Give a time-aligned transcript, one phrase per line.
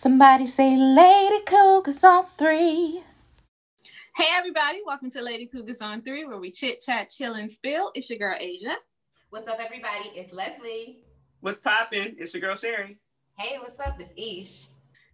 [0.00, 3.02] Somebody say Lady Cougars on three.
[4.16, 7.90] Hey everybody, welcome to Lady Cougars on Three, where we chit chat, chill, and spill.
[7.94, 8.76] It's your girl Asia.
[9.28, 10.08] What's up, everybody?
[10.14, 11.00] It's Leslie.
[11.40, 12.16] What's poppin'?
[12.18, 12.96] It's your girl Sherry.
[13.36, 14.00] Hey, what's up?
[14.00, 14.68] It's Ish.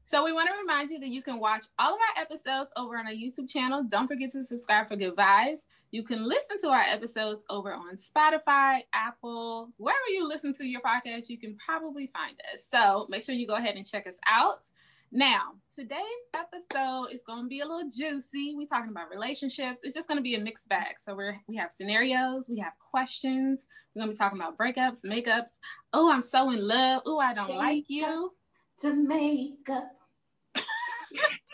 [0.04, 2.96] So we want to remind you that you can watch all of our episodes over
[2.96, 3.82] on our YouTube channel.
[3.82, 5.66] Don't forget to subscribe for good vibes.
[5.96, 10.82] You can listen to our episodes over on Spotify, Apple, wherever you listen to your
[10.82, 12.66] podcast, you can probably find us.
[12.70, 14.62] So make sure you go ahead and check us out.
[15.10, 16.02] Now, today's
[16.34, 18.52] episode is going to be a little juicy.
[18.54, 19.84] We're talking about relationships.
[19.84, 20.96] It's just going to be a mixed bag.
[20.98, 23.66] So we're we have scenarios, we have questions.
[23.94, 25.60] We're going to be talking about breakups, makeups.
[25.94, 27.04] Oh, I'm so in love.
[27.06, 28.32] Oh, I don't like you.
[28.82, 29.92] To make up.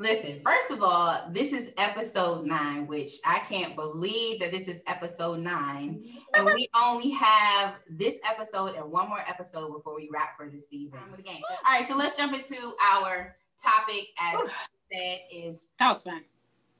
[0.00, 4.78] Listen, first of all, this is episode nine, which I can't believe that this is
[4.86, 6.04] episode nine.
[6.34, 10.60] And we only have this episode and one more episode before we wrap for the
[10.60, 11.42] season of the game.
[11.66, 14.38] All right, so let's jump into our topic as
[14.92, 16.22] said is That was fun.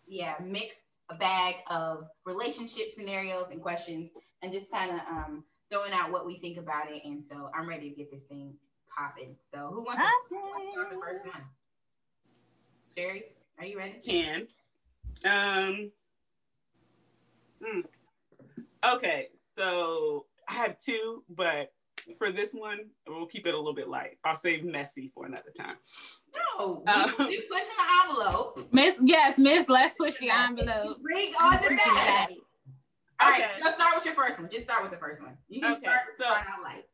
[0.07, 0.77] yeah, mix
[1.11, 4.11] a bag of relationship scenarios and questions
[4.43, 7.03] and just kind of um throwing out what we think about it.
[7.05, 8.55] And so I'm ready to get this thing
[8.97, 9.35] popping.
[9.53, 11.45] So who wants to who wants to start the first one?
[12.99, 13.25] Sherry,
[13.61, 14.01] are you ready?
[14.05, 14.49] Can.
[15.25, 15.91] Um.
[17.65, 17.81] hmm.
[18.95, 21.73] Okay, so I have two, but
[22.19, 24.19] for this one, we'll keep it a little bit light.
[24.25, 25.77] I'll save messy for another time.
[26.59, 28.69] No, Um, we, we pushing the envelope.
[28.73, 31.01] Miss, yes, Miss, let's push the envelope.
[31.01, 32.31] Bring on the Bring bag.
[32.33, 32.39] it
[33.21, 33.51] All right, Okay.
[33.63, 34.49] let's start with your first one.
[34.51, 35.37] Just start with the first one.
[35.49, 36.85] You can Okay, start, so- start out light.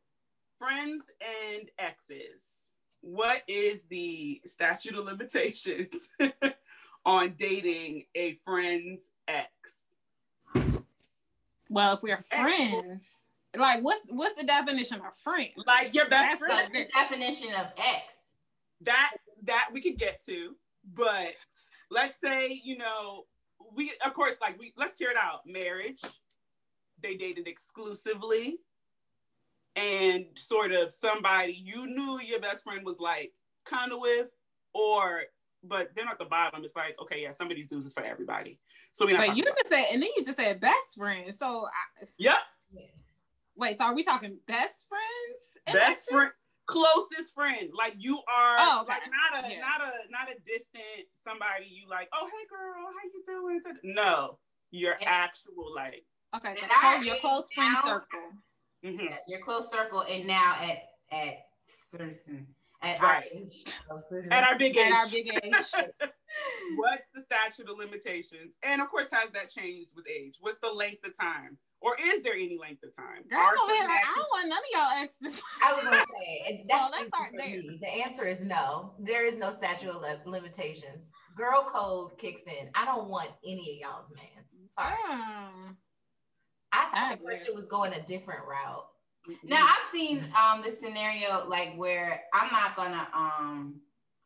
[0.59, 2.71] Friends and exes.
[3.05, 6.09] What is the statute of limitations
[7.05, 9.93] on dating a friend's ex?
[11.69, 15.49] Well, if we're friends, like what's what's the definition of friend?
[15.67, 16.69] Like your best That's friend.
[16.73, 18.15] What's the definition of ex.
[18.81, 20.55] that that we could get to
[20.93, 21.33] but
[21.89, 23.25] let's say you know
[23.75, 26.01] we of course like we let's hear it out marriage
[27.01, 28.59] they dated exclusively
[29.75, 33.33] and sort of somebody you knew your best friend was like
[33.65, 34.27] kind of with
[34.73, 35.23] or
[35.63, 38.03] but then at the bottom it's like okay yeah some of these dudes is for
[38.03, 38.59] everybody
[38.91, 41.33] so we not Wait, you about- just said, and then you just said best friend.
[41.35, 42.37] So I, yep
[43.57, 45.57] wait, so are we talking best friends?
[45.67, 46.31] and best friend
[46.67, 48.93] closest friend like you are Oh, okay.
[48.93, 49.59] like not a Yeah.
[49.59, 54.39] not a not a distant somebody you like oh hey girl how you doing no
[54.71, 56.03] your And- actual like
[56.35, 58.31] Okay, so And your close friend now- circle.
[58.85, 59.09] Mhm.
[59.09, 60.77] Yeah, your close circle, and now at
[61.11, 61.33] at
[62.81, 63.63] at our age.
[64.31, 65.55] at our big age At our big age.
[66.75, 70.69] what's the statute of limitations and of course has that changed with age what's the
[70.71, 73.91] length of time or is there any length of time Girl, Are over here, like,
[74.03, 75.41] I don't want none of y'all exes.
[75.63, 77.47] I was gonna say that's Well, let's start there.
[77.47, 77.77] me.
[77.81, 78.93] The answer is no.
[78.99, 81.07] There is no statute of li- limitations.
[81.37, 82.69] Girl code kicks in.
[82.75, 84.71] I don't want any of y'all's mans.
[84.77, 84.93] Sorry.
[85.13, 85.77] Um,
[86.75, 88.85] I I thought the question was going a different route.
[89.43, 93.79] Now I've seen um the scenario like where I'm not gonna um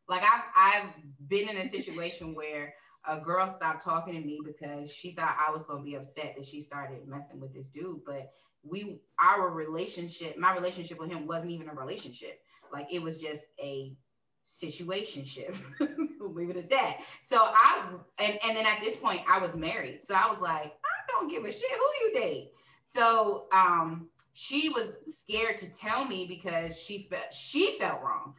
[0.08, 0.90] like I've I've
[1.28, 2.74] been in a situation where
[3.08, 6.46] a girl stopped talking to me because she thought I was gonna be upset that
[6.46, 8.32] she started messing with this dude, but
[8.64, 12.40] we our relationship, my relationship with him wasn't even a relationship.
[12.74, 13.96] Like it was just a
[14.44, 15.56] situationship.
[16.28, 16.98] leave it at that.
[17.22, 17.84] So I
[18.20, 20.04] and and then at this point I was married.
[20.04, 20.79] So I was like, I
[21.12, 22.52] don't give a shit who you date.
[22.86, 28.36] So um she was scared to tell me because she felt she felt wrong.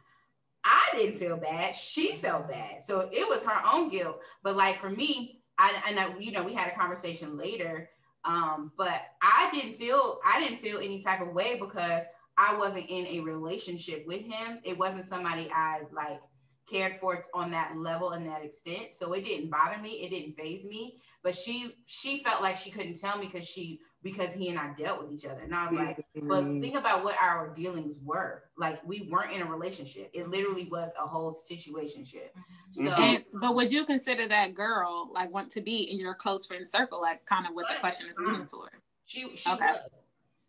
[0.63, 1.75] I didn't feel bad.
[1.75, 2.83] She felt bad.
[2.83, 4.19] So it was her own guilt.
[4.43, 7.89] But like for me, I and I, you know, we had a conversation later.
[8.23, 12.03] Um, but I didn't feel I didn't feel any type of way because
[12.37, 14.59] I wasn't in a relationship with him.
[14.63, 16.21] It wasn't somebody I like
[16.69, 18.89] cared for on that level and that extent.
[18.95, 20.01] So it didn't bother me.
[20.03, 20.99] It didn't faze me.
[21.23, 24.73] But she she felt like she couldn't tell me because she because he and I
[24.77, 25.41] dealt with each other.
[25.41, 26.61] And I was like, but Mm.
[26.61, 28.43] think about what our dealings were.
[28.57, 30.09] Like we weren't in a relationship.
[30.13, 32.29] It literally was a whole situationship.
[32.71, 32.97] So Mhm.
[32.99, 36.67] and, but would you consider that girl like want to be in your close friend
[36.69, 37.01] circle?
[37.01, 38.71] Like kind of what the question is leading toward.
[39.05, 39.65] she she Okay.
[39.65, 39.89] was.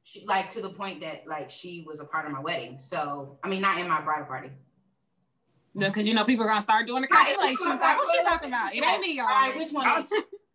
[0.05, 2.79] She, like to the point that like she was a part of my wedding.
[2.81, 4.51] So I mean not in my bridal party.
[5.75, 7.61] Because you know people are gonna start doing the calculations.
[7.61, 8.75] Like, what she talking about?
[8.75, 9.27] It ain't me, y'all.
[9.27, 10.13] All right, which one is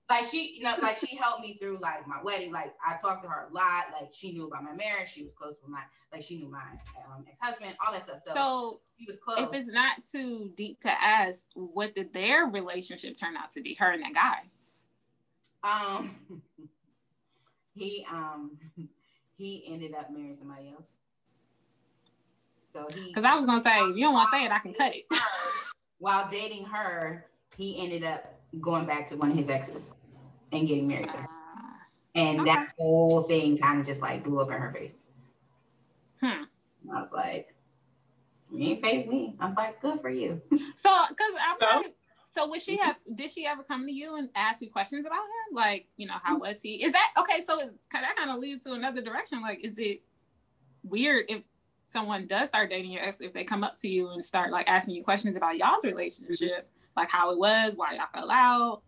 [0.10, 2.52] like she, you know, like she helped me through like my wedding.
[2.52, 3.86] Like I talked to her a lot.
[4.00, 5.10] Like she knew about my marriage.
[5.10, 5.82] She was close with my,
[6.14, 8.20] like she knew my um, ex-husband, all that stuff.
[8.26, 9.40] So, So she was close.
[9.40, 13.74] if it's not too deep to ask, what did their relationship turn out to be?
[13.74, 15.70] Her and that guy.
[15.70, 16.16] um,
[17.74, 18.58] he um
[19.38, 20.86] he ended up marrying somebody else.
[22.78, 24.60] So he Because I was gonna say, if you don't want to say it, I
[24.60, 25.06] can cut it.
[26.00, 27.26] while dating her,
[27.56, 29.94] he ended up going back to one of his exes
[30.52, 31.24] and getting married to her.
[31.24, 31.60] Uh,
[32.16, 32.52] And Okay.
[32.54, 34.96] that whole thing kind of just like blew up in her face.
[36.22, 36.44] hmm.
[36.94, 37.54] I was like,
[38.52, 39.36] you ain't face me.
[39.40, 40.42] I was like, good for you.
[40.76, 41.66] So, because I'm So?
[41.78, 41.96] like,
[42.36, 42.98] so would she have?
[43.16, 45.56] Did she ever come to you and ask you questions about him?
[45.56, 46.84] Like, you know, how was he?
[46.84, 47.42] Is that okay?
[47.42, 49.42] So it's kind that kind of leads to another direction.
[49.42, 50.04] Like, is it
[50.84, 51.44] weird if
[51.88, 54.68] someone does start dating your ex if they come up to you and start like
[54.68, 57.00] asking you questions about y'all's relationship, mm-hmm.
[57.00, 58.84] like how it was, why y'all fell out?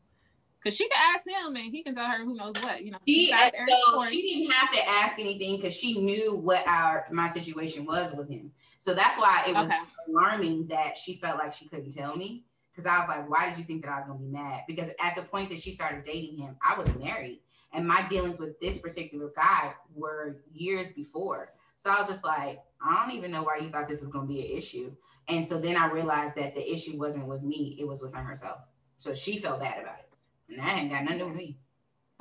[0.60, 2.84] Because she can ask him and he can tell her who knows what.
[2.84, 3.56] You know, She besides
[3.88, 8.14] so she didn't have to ask anything because she knew what our my situation was
[8.14, 8.52] with him.
[8.78, 9.80] So that's why it was Okay.
[10.10, 12.44] alarming that she felt like she couldn't tell me.
[12.72, 14.64] Because I was like, why did you think that I was gonna be mad?
[14.68, 17.40] Because at the point that she started dating him, I was married.
[17.72, 21.54] And my dealings with this particular guy were years before.
[21.78, 24.28] So I was just like, I don't even know why you thought this was gonna
[24.28, 24.92] be an issue.
[25.28, 28.24] And so then I realized that the issue wasn't with me, it was with her
[28.24, 28.62] herself.
[28.98, 30.10] So she felt bad about it.
[30.50, 31.60] And that ain't got nothing to do with me.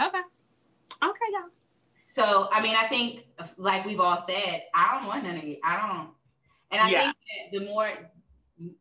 [0.01, 0.21] Okay.
[1.03, 1.51] Okay, y'all.
[2.07, 3.27] So I mean, I think
[3.57, 5.59] like we've all said, I don't want none of it.
[5.65, 6.11] I don't.
[6.71, 7.13] And I Yeah.
[7.13, 7.17] think
[7.53, 7.91] that the more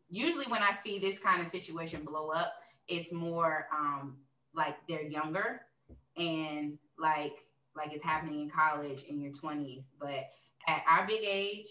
[0.09, 2.53] usually when I see this kind of situation blow up,
[2.87, 4.17] it's more um
[4.53, 5.61] like they're younger
[6.15, 7.35] and like
[7.75, 9.89] like it's happening in college in your 20s.
[9.99, 10.31] But
[10.67, 11.67] at our big age,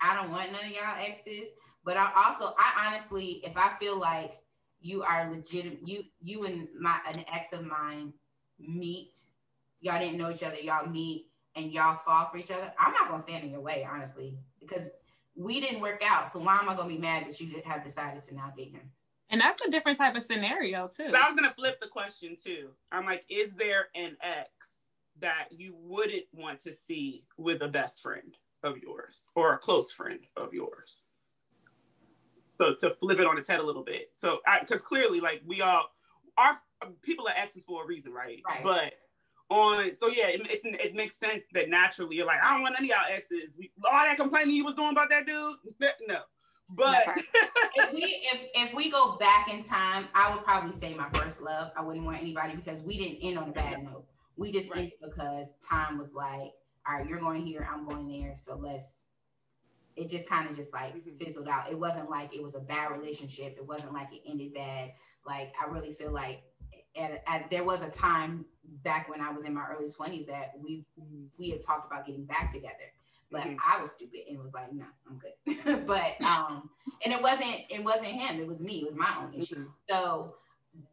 [0.00, 1.48] I don't want none of y'all exes.
[1.84, 4.38] But I also I honestly, if I feel like
[4.80, 8.12] you are legit you you and my an ex of mine
[8.58, 9.18] meet
[9.80, 13.08] y'all didn't know each other, y'all meet and y'all fall for each other, I'm not
[13.08, 14.88] gonna stand in your way, honestly, because
[15.36, 16.32] we didn't work out.
[16.32, 18.72] So why am I gonna be mad that you did- have decided to now date
[18.72, 18.92] him?
[19.30, 21.10] And that's a different type of scenario too.
[21.10, 22.70] So I was gonna flip the question too.
[22.90, 24.83] I'm like, is there an ex
[25.20, 29.92] that you wouldn't want to see with a best friend of yours or a close
[29.92, 31.04] friend of yours?
[32.58, 34.10] So to flip it on its head a little bit.
[34.12, 35.90] So because clearly, like we all
[36.38, 36.58] our
[37.02, 38.40] people are exes for a reason, right?
[38.46, 38.62] Right.
[38.62, 38.92] But
[39.50, 42.76] on so yeah, it, it's it makes sense that naturally you're like, I don't want
[42.78, 43.56] any of y'all exes.
[43.58, 45.56] We, all that complaining you was doing about that dude,
[46.08, 46.20] no.
[46.70, 47.24] But right.
[47.74, 51.42] if we if if we go back in time, I would probably say my first
[51.42, 51.72] love.
[51.76, 54.04] I wouldn't want anybody because we didn't end on a bad note.
[54.36, 54.92] We just Right.
[55.02, 56.52] because time was like,
[56.86, 59.00] all right, you're going here, I'm going there, so let's.
[59.96, 61.18] It just kind of just like Mhm.
[61.18, 61.70] fizzled out.
[61.70, 63.56] It wasn't like it was a bad relationship.
[63.56, 64.92] It wasn't like it ended bad.
[65.24, 66.42] Like I really feel like
[66.96, 68.44] at, at there was a time
[68.82, 70.84] back when I was in my early twenties that we
[71.38, 72.92] we had talked about getting back together.
[73.30, 73.56] But Mhm.
[73.64, 75.86] I was stupid and was like, no, I'm good.
[75.86, 76.70] but um,
[77.04, 79.68] and it wasn't it wasn't him, it was me, it was my own issues.
[79.88, 80.34] So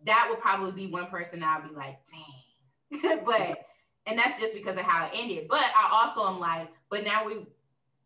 [0.06, 2.22] that would probably be one person I'd be like, dang.
[3.26, 3.58] but
[4.06, 5.48] and that's just because of how it ended.
[5.50, 7.46] But I also am like, but now we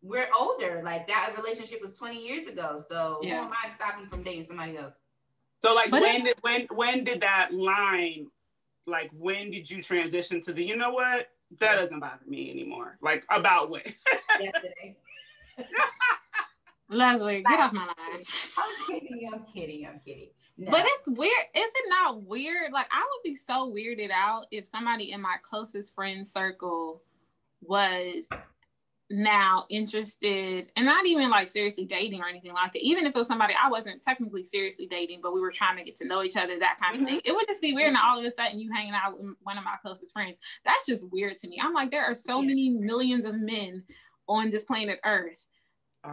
[0.02, 0.82] we're older.
[0.84, 2.80] Like that relationship was 20 years ago.
[2.88, 3.40] So Yeah.
[3.40, 4.94] who am I to stop you from dating somebody else?
[5.54, 8.28] So like But when did when when did that line
[8.86, 11.28] like when did you transition to the you know what
[11.58, 13.82] that doesn't bother me anymore like about when
[14.40, 14.96] Yesterday.
[16.88, 17.94] Leslie, get off my line.
[18.58, 20.28] I'm kidding, I'm kidding, I'm kidding.
[20.58, 20.70] No.
[20.70, 21.32] But it's weird.
[21.54, 22.72] Is it not weird?
[22.72, 27.02] Like I would be so weirded out if somebody in my closest friend circle
[27.60, 28.28] was
[29.08, 32.82] now interested and not even like seriously dating or anything like that.
[32.82, 35.84] Even if it was somebody I wasn't technically seriously dating, but we were trying to
[35.84, 37.04] get to know each other, that kind of Mhm.
[37.06, 37.20] thing.
[37.24, 37.88] It would just be weird.
[37.88, 40.40] And all of a sudden you hanging out with one of my closest friends.
[40.64, 41.60] That's just weird to me.
[41.62, 42.48] I'm like, there are so Yeah.
[42.48, 43.84] many millions of men
[44.26, 45.46] on this planet Earth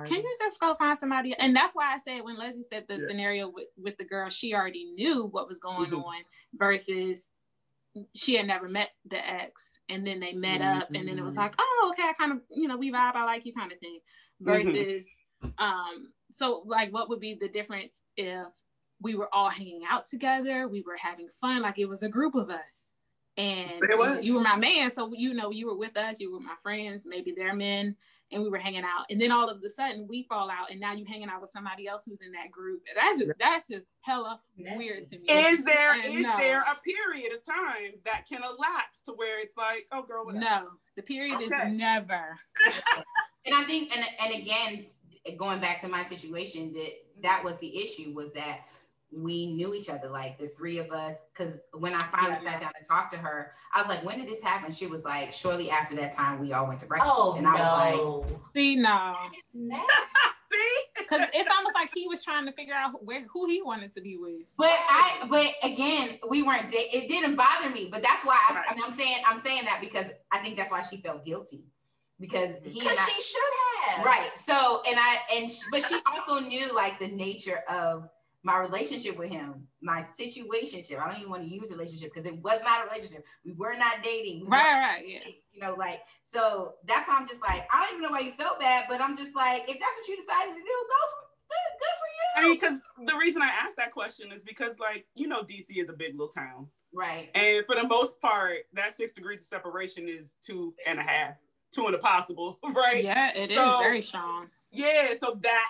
[0.06, 1.34] can you just go find somebody?
[1.38, 3.08] And that's why I said when Leslie said the Yeah.
[3.08, 6.04] scenario with, with the girl, she already knew what was going Mhm.
[6.04, 6.24] on
[6.54, 7.30] versus
[8.16, 11.36] she had never met the ex and then they met up and then it was
[11.36, 11.40] Mhm.
[11.42, 13.80] like, oh, okay, I kind of, you know, we vibe, I like you kind of
[13.80, 14.00] thing.
[14.40, 15.08] Versus,
[15.60, 18.48] um, so like what would be the difference if
[19.00, 22.36] we were all hanging out together, we were having fun, like it was a group
[22.36, 22.96] of us.
[23.38, 24.24] And It was.
[24.26, 26.20] you were my man, so you know you were with us.
[26.20, 27.96] You were my friends, maybe they're men,
[28.34, 29.06] and we were hanging out.
[29.10, 31.50] And then all of a sudden we fall out, and now you're hanging out with
[31.52, 32.82] somebody else who's in that group.
[32.96, 34.78] That's just that's just hella Nasty.
[34.78, 35.26] weird to me.
[35.30, 36.36] is there And is no.
[36.38, 40.44] there a period of time that can elapse to where it's like oh girl whatever.
[40.44, 41.46] No, the period Okay.
[41.46, 42.38] is never.
[43.46, 44.86] and I think, and and again,
[45.38, 46.90] going back to my situation, that
[47.22, 48.60] that was the issue was that
[49.16, 51.18] we knew each other, like the three of us.
[51.34, 52.52] Because when I finally Yeah.
[52.52, 55.04] sat down and talked to her, I was like, "When did this happen?" She was
[55.04, 58.42] like, "Shortly after that time, we all went to breakfast." Oh and I was no.
[58.56, 63.48] See, no, It's because it's almost like he was trying to figure out where who
[63.48, 64.42] he wanted to be with.
[64.58, 66.70] But I, but again, we weren't.
[66.70, 67.90] Da- it didn't bother me.
[67.92, 70.72] But that's why I, I mean, I'm saying I'm saying that because I think that's
[70.72, 71.66] why she felt guilty
[72.20, 73.42] because he and Because I, she should
[73.88, 74.06] have.
[74.06, 74.32] Right.
[74.38, 78.08] So, and I, and, sh- but she also knew like the nature of
[78.44, 81.00] my relationship with him, my situationship.
[81.00, 83.24] I don't even want to use relationship because it was not a relationship.
[83.46, 84.42] We were not dating.
[84.42, 85.20] We Right, weren't right, yeah.
[85.52, 88.34] You know, like, so that's why I'm just like, I don't even know why you
[88.38, 91.24] felt bad, but I'm just like, if that's what you decided to do, go for
[91.50, 92.24] good, good for you.
[92.36, 95.78] I mean, because the reason I asked that question is because, like, you know, DC
[95.78, 96.68] is a big little town.
[96.94, 97.30] right.
[97.36, 101.36] And for the most part, that six degrees of separation is two and a half,
[101.74, 103.04] two and a possible, right?
[103.04, 104.48] Yeah, it is So- very strong.
[104.76, 105.68] Yeah, so that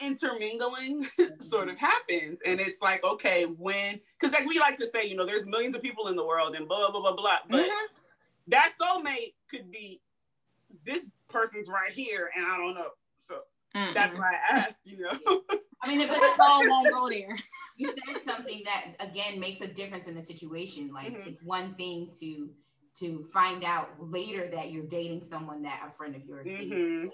[0.00, 1.06] intermingling
[1.40, 2.40] sort of happens.
[2.44, 5.74] And it's like, okay, when, because like we like to say, you know, there's millions
[5.74, 7.38] of people in the world and blah, blah, blah, blah.
[7.48, 7.68] But Mhm.
[8.48, 10.00] that soulmate could be
[10.84, 12.90] this person's right here, and I don't know.
[13.20, 13.40] So
[13.74, 13.94] Mm-mm.
[13.94, 15.10] that's why I asked, you know.
[15.82, 17.36] I mean, but the it's soul won't go there.
[17.76, 20.90] you said something that again makes a difference in the situation.
[20.92, 21.26] Like Mhm.
[21.26, 22.50] it's one thing to
[23.00, 27.10] to find out later that you're dating someone that a friend of yours dated.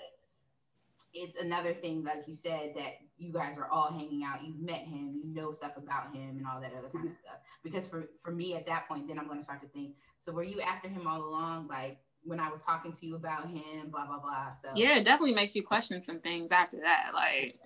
[1.12, 4.44] It's another thing, like you said, that you guys are all hanging out.
[4.44, 7.38] You've met him, you know stuff about him, and all that other kind of stuff.
[7.64, 9.96] Because for for me at that point, then I'm going to start to think.
[10.20, 11.66] So were you after him all along?
[11.68, 14.50] Like when I was talking to you about him, blah blah blah.
[14.52, 17.10] So Yeah, it definitely makes you question some things after that.
[17.14, 17.58] Like,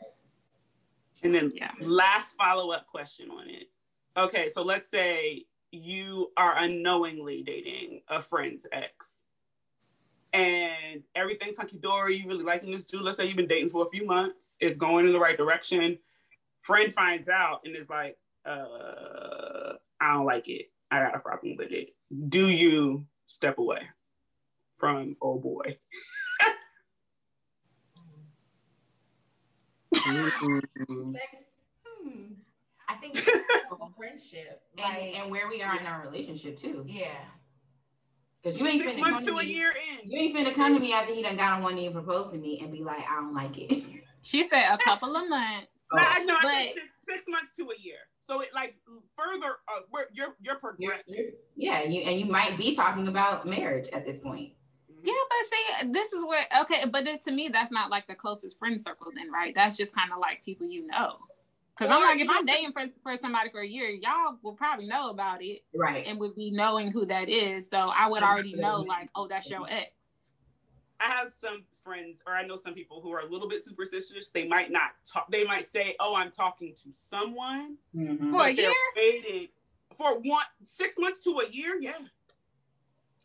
[1.22, 1.72] And then yeah.
[1.80, 3.68] last follow up question on it.
[4.16, 9.24] Okay, so let's say you are unknowingly dating a friend's ex,
[10.35, 12.17] and everything's hunky dory.
[12.17, 13.03] You really liking this dude.
[13.03, 14.57] Let's say you've been dating for a few months.
[14.61, 15.99] It's going in the right direction.
[16.62, 20.71] Friend finds out and is like, uh, "I don't like it.
[20.91, 21.95] I got a problem with it."
[22.29, 23.83] Do you step away
[24.76, 25.79] from oh boy?
[29.95, 31.12] Hmm.
[32.88, 33.26] I think it's
[33.71, 34.62] a friendship.
[34.76, 36.85] and, Like, and where we are in our relationship too.
[36.87, 37.25] yeah.
[38.44, 39.72] Because you ain't Six finna months come to to a me- year
[40.02, 40.10] in.
[40.10, 42.32] You ain't finna come to me after he done got on one knee and proposed
[42.32, 43.82] to me and be like, I don't like it.
[44.22, 45.66] She said a couple of months.
[45.92, 46.34] No, I know.
[46.34, 47.98] I But- said six, six months to a year.
[48.20, 48.74] So it like
[49.18, 49.56] further.
[49.68, 51.32] Uh, where you're you're progressing.
[51.56, 54.52] yeah, you and you might be talking about marriage at this point.
[55.02, 58.14] Yeah, but see, this is where okay, but then to me, that's not like the
[58.14, 59.54] closest friend circle, then, right?
[59.54, 61.18] That's just kind of like people you know.
[61.76, 64.87] Because I'm like, if I'm dating for, for somebody for a year, y'all will probably
[64.87, 66.07] know about it Right.
[66.07, 67.69] and would be knowing who that is.
[67.69, 69.90] So I would already know, like, oh, that's your ex.
[71.00, 74.31] I have some friends, or I know some people who are a little bit superstitious.
[74.31, 75.31] They might not talk.
[75.31, 78.31] They might say, "Oh, I'm talking to someone." Mhm.
[78.31, 78.73] For a year?
[78.97, 79.49] waiting
[79.99, 81.76] for one six months to a year.
[81.78, 81.99] Yeah.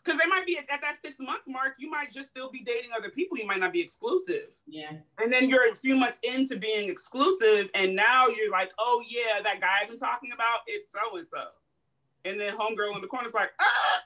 [0.04, 2.62] Because they might be at, at that six month mark, you might just still be
[2.62, 3.38] dating other people.
[3.38, 4.48] You might not be exclusive.
[4.68, 4.92] Yeah.
[5.18, 9.42] And then you're a few months into being exclusive, and now you're like, oh yeah,
[9.42, 11.44] that guy I've been talking about, it's so and so.
[12.26, 14.04] And then homegirl in the corner's like, ah,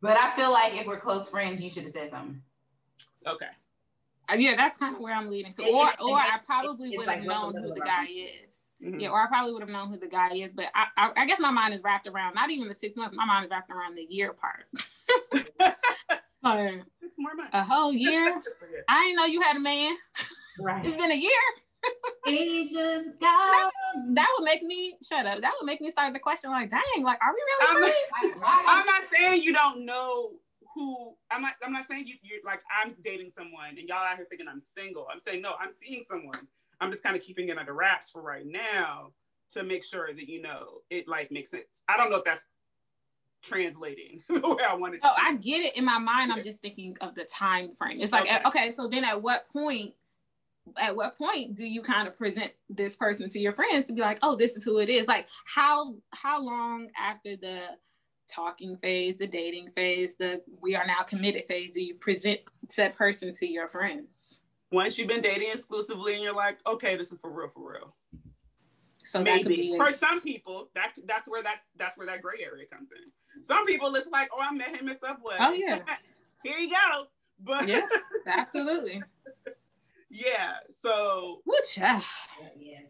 [0.00, 2.42] But I feel like if we're close friends, you should have said something.
[3.26, 3.46] okay.
[4.30, 5.62] Uh, yeah, that's kind of where I'm leading to.
[5.64, 8.51] It- Or, it- or I probably would have what's the known who the guy is.
[8.82, 9.00] Mhm.
[9.00, 10.52] Yeah, or I probably would have known who the guy is.
[10.52, 13.16] But I, I, I guess my mind is wrapped around not even the six months.
[13.16, 14.66] My mind is wrapped around the year part.
[16.44, 17.50] Like, Six more months.
[17.52, 18.36] a whole year.
[18.88, 19.94] I didn't know you had a man.
[20.58, 20.84] Right.
[20.84, 21.30] it's been a year.
[22.26, 24.14] Asia's That, got.
[24.14, 25.40] that would make me shut up.
[25.40, 27.92] That would make me start the question like, dang, like, are we I'm really
[28.40, 28.64] not.
[28.66, 30.32] I'm not saying you don't know
[30.74, 31.14] who.
[31.30, 31.54] I'm not.
[31.64, 32.14] I'm not saying you.
[32.22, 35.06] You're like I'm dating someone and y'all out here thinking I'm single.
[35.12, 35.54] I'm saying no.
[35.60, 36.34] I'm seeing someone.
[36.82, 39.12] I'm just kind of keeping it under wraps for right now
[39.52, 41.84] to make sure that you know it like makes sense.
[41.88, 42.46] I don't know if that's
[43.42, 45.08] translating the way I wanted to.
[45.08, 45.76] Oh, I get it.
[45.76, 48.00] In my mind, I'm just thinking of the time frame.
[48.00, 48.40] It's like, Okay.
[48.46, 49.94] okay, so then at what point,
[50.76, 54.00] at what point do you kind of present this person to your friends to be
[54.00, 55.06] like, oh, this is who it is?
[55.06, 57.60] Like, how how long after the
[58.28, 62.96] talking phase, the dating phase, the we are now committed phase, do you present said
[62.96, 64.41] person to your friends?
[64.72, 67.94] Once you've been dating exclusively and you're like, okay, this is for real, for real.
[69.04, 72.22] So that could Maybe be for some people, that that's where that's that's where that
[72.22, 73.42] gray area comes in.
[73.42, 75.34] Some people, it's like, oh, I met him at Subway.
[75.40, 75.80] Oh, yeah.
[76.44, 77.06] Here you go.
[77.40, 77.86] But Yeah.
[78.26, 79.02] absolutely.
[80.10, 80.54] yeah.
[80.70, 82.00] So Which uh,
[82.58, 82.80] Yeah.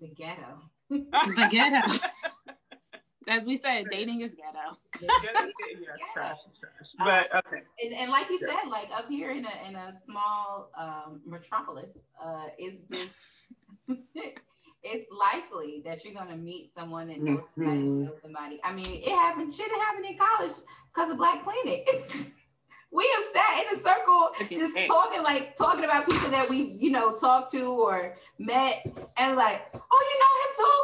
[0.00, 0.70] The ghetto.
[0.90, 1.98] the ghetto.
[3.28, 4.76] As we said, dating is ghetto.
[5.00, 6.90] yeah, it's trash, it's trash.
[6.98, 7.62] But okay.
[7.82, 11.90] And, and like you said, like up here in a in a small um, metropolis,
[12.22, 13.10] uh, it's just
[14.82, 18.04] it's likely that you're gonna meet someone that knows somebody who Mhm.
[18.06, 18.60] knows somebody.
[18.62, 19.52] I mean, it happened.
[19.52, 20.52] Should have happened in college
[20.92, 21.88] because of Black Planet.
[22.92, 24.86] we have sat in a circle just hey.
[24.86, 29.62] talking like talking about people that we you know talked to or met, and like,
[29.74, 30.80] oh, you know him too.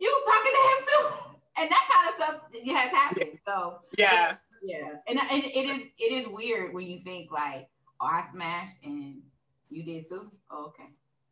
[0.00, 3.38] You was talking to him too, and that kind of stuff has happened.
[3.46, 4.36] So Yeah.
[4.62, 7.68] yeah, and, and it is it is weird when you think like,
[8.00, 9.22] oh, I smashed and
[9.70, 10.30] You did too?
[10.50, 10.88] Oh, okay.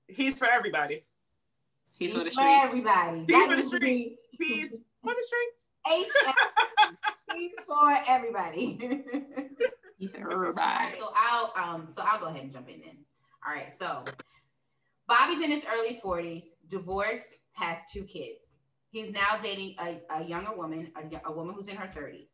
[0.09, 1.02] He's for everybody.
[1.99, 2.62] He's for the for streets.
[2.64, 3.19] everybody.
[3.21, 4.11] He's That for the streets.
[4.38, 4.71] He's
[5.02, 5.73] for the streets.
[5.91, 6.07] H.
[7.37, 8.79] He's for everybody.
[10.14, 10.59] Everybody.
[10.61, 12.97] Alright, so I'll um so I'll go ahead and jump in then.
[13.47, 14.02] All right, so
[15.07, 18.51] Bobby's in his early 40s, divorced, has two kids.
[18.93, 22.27] He's now dating a, a younger woman, a, a woman who's in her 30s.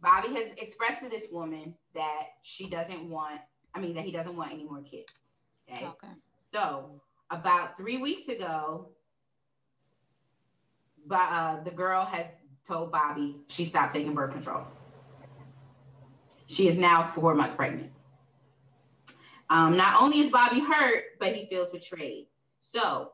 [0.00, 3.40] Bobby has expressed to this woman that she doesn't want,
[3.74, 5.12] I mean, that he doesn't want any more kids.
[5.70, 5.84] Okay.
[5.84, 6.12] Okay.
[6.54, 8.88] So about three weeks ago,
[11.06, 12.28] but uh, the girl has
[12.66, 14.62] told Bobby she stopped taking birth control.
[16.46, 17.90] She is now four months pregnant.
[19.50, 22.26] Um, not only is Bobby hurt, but he feels betrayed.
[22.60, 23.12] So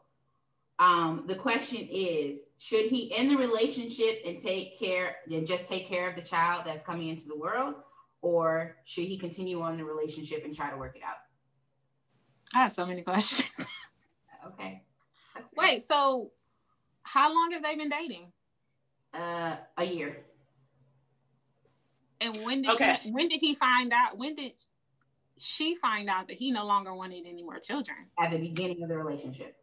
[0.81, 5.87] um, the question is, should he end the relationship and take care and just take
[5.87, 7.75] care of the child that's coming into the world,
[8.23, 11.17] or should he continue on the relationship and try to work it out?
[12.55, 13.51] I have so many questions.
[14.47, 14.83] Okay.
[15.35, 15.47] That's.
[15.55, 16.31] Wait, so
[17.03, 18.33] how long have they been dating?
[19.13, 20.25] Uh, a year.
[22.23, 22.97] And when did Okay.
[23.03, 24.17] he, when did he find out?
[24.17, 24.53] When did
[25.37, 27.99] she find out that he no longer wanted any more children?
[28.19, 29.57] At the beginning of the relationship.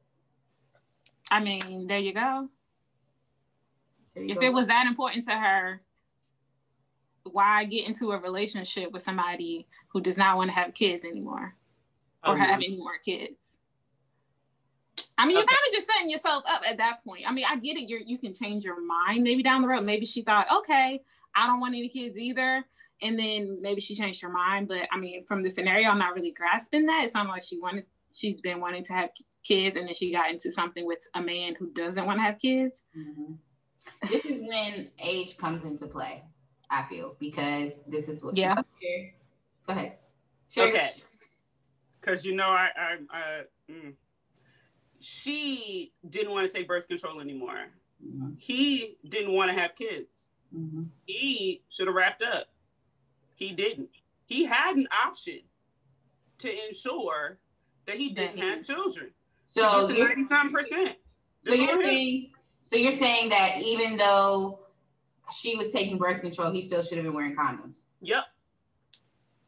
[1.29, 2.49] I mean, there you go.
[4.13, 4.45] There you If go.
[4.45, 5.79] it was that important to her,
[7.23, 11.55] why get into a relationship with somebody who does not want to have kids anymore
[12.23, 13.59] or Um, have any more kids?
[15.17, 17.23] I mean, you're kind of just setting yourself up at that point.
[17.27, 17.89] I mean, I get it.
[17.89, 19.81] You you can change your mind maybe down the road.
[19.83, 21.01] Maybe she thought, okay,
[21.35, 22.63] I don't want any kids either,
[23.01, 24.67] and then maybe she changed her mind.
[24.67, 27.03] But I mean, from the scenario, I'm not really grasping that.
[27.03, 29.09] It sounds like she wanted, she's been wanting to have
[29.47, 32.39] kids, and then she got into something with a man who doesn't want to have
[32.39, 32.85] kids.
[32.95, 33.37] Mhm.
[34.09, 36.23] This is when age comes into play,
[36.69, 38.35] I feel, because this is what.
[38.35, 38.55] Yeah.
[39.65, 39.97] Go ahead.
[40.49, 40.67] Sure.
[40.67, 40.91] Okay.
[41.99, 43.93] Because you know, I, I, I mm.
[44.99, 47.67] she didn't want to take birth control anymore.
[48.05, 48.35] Mhm.
[48.39, 50.29] He didn't want to have kids.
[50.55, 50.89] Mhm.
[51.05, 52.47] He should have wrapped up.
[53.35, 53.89] He didn't.
[54.25, 55.41] He had an option
[56.39, 57.39] to ensure
[57.85, 59.11] that he didn't he- have children.
[59.47, 60.97] So to get to you're, ninety something percent.
[61.45, 62.31] so you're saying,
[62.63, 64.59] so you're saying that even though
[65.33, 67.73] she was taking birth control, he still should have been wearing condoms.
[68.01, 68.23] Yep.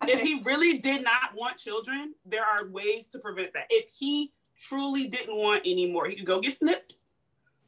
[0.04, 3.66] If he really did not want children, there are ways to prevent that.
[3.70, 6.96] If he truly didn't want any more, he could go get snipped,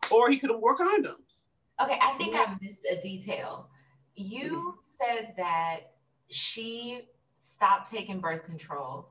[0.09, 1.45] or he could have wore condoms.
[1.81, 3.69] Okay, I think I missed a detail.
[4.15, 5.91] You said that
[6.29, 9.09] she stopped taking birth control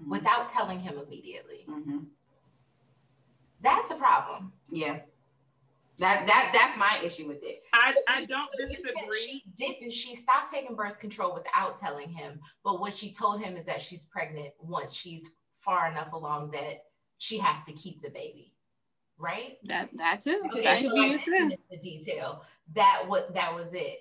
[0.00, 0.08] Mhm.
[0.08, 1.66] without telling him immediately.
[1.68, 2.06] Mhm.
[3.64, 4.52] That's a problem.
[4.70, 5.00] Yeah.
[5.98, 7.62] That that that's my issue with it.
[7.72, 9.18] I, I don't So you disagree.
[9.20, 9.92] She didn't.
[9.92, 12.40] She stopped taking birth control without telling him.
[12.64, 16.84] But what she told him is that she's pregnant once she's far enough along that
[17.18, 18.52] she has to keep the baby.
[19.18, 19.58] Right?
[19.64, 20.42] That that too.
[20.46, 21.56] Okay, that so could be I it too.
[21.70, 22.42] the detail.
[22.74, 24.00] That what that was it.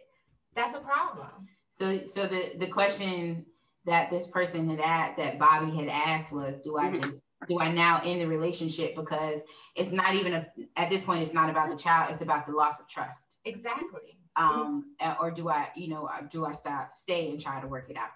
[0.56, 1.30] That's a problem.
[1.69, 3.45] So so the the question
[3.86, 7.04] that this person had asked that Bobby had asked was, do I Mhm.
[7.04, 8.96] just do I now end the relationship?
[8.96, 9.42] Because
[9.76, 12.52] it's not even a at this point it's not about the child it's about the
[12.52, 13.28] loss of trust.
[13.46, 14.18] Exactly.
[14.36, 17.90] um or do I you know uh, do I stop stay and try to work
[17.90, 18.10] it out?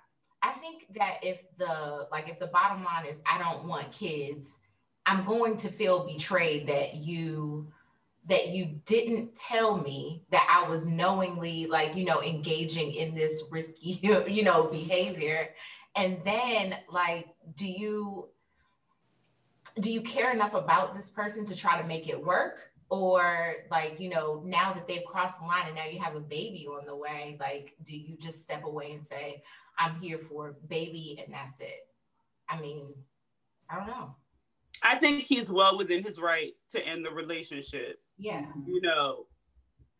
[0.44, 4.60] I think that if the like if the bottom line is I don't want kids,
[5.06, 7.72] I'm going to feel betrayed that you
[8.28, 13.44] that you didn't tell me that I was knowingly like you know engaging in this
[13.50, 15.50] risky you know behavior.
[15.96, 18.30] And then like do you
[19.80, 24.00] do you care enough about this person to try to make it work or like
[24.00, 26.86] you know now that they've crossed the line and now you have a baby on
[26.86, 29.44] the way like do you just step away and say
[29.78, 31.88] I'm here for baby and that's it.
[32.50, 32.94] I mean,
[33.70, 34.16] I don't know.
[34.84, 38.00] I think he's well within his right to end the relationship.
[38.18, 38.46] Yeah.
[38.66, 39.26] You know,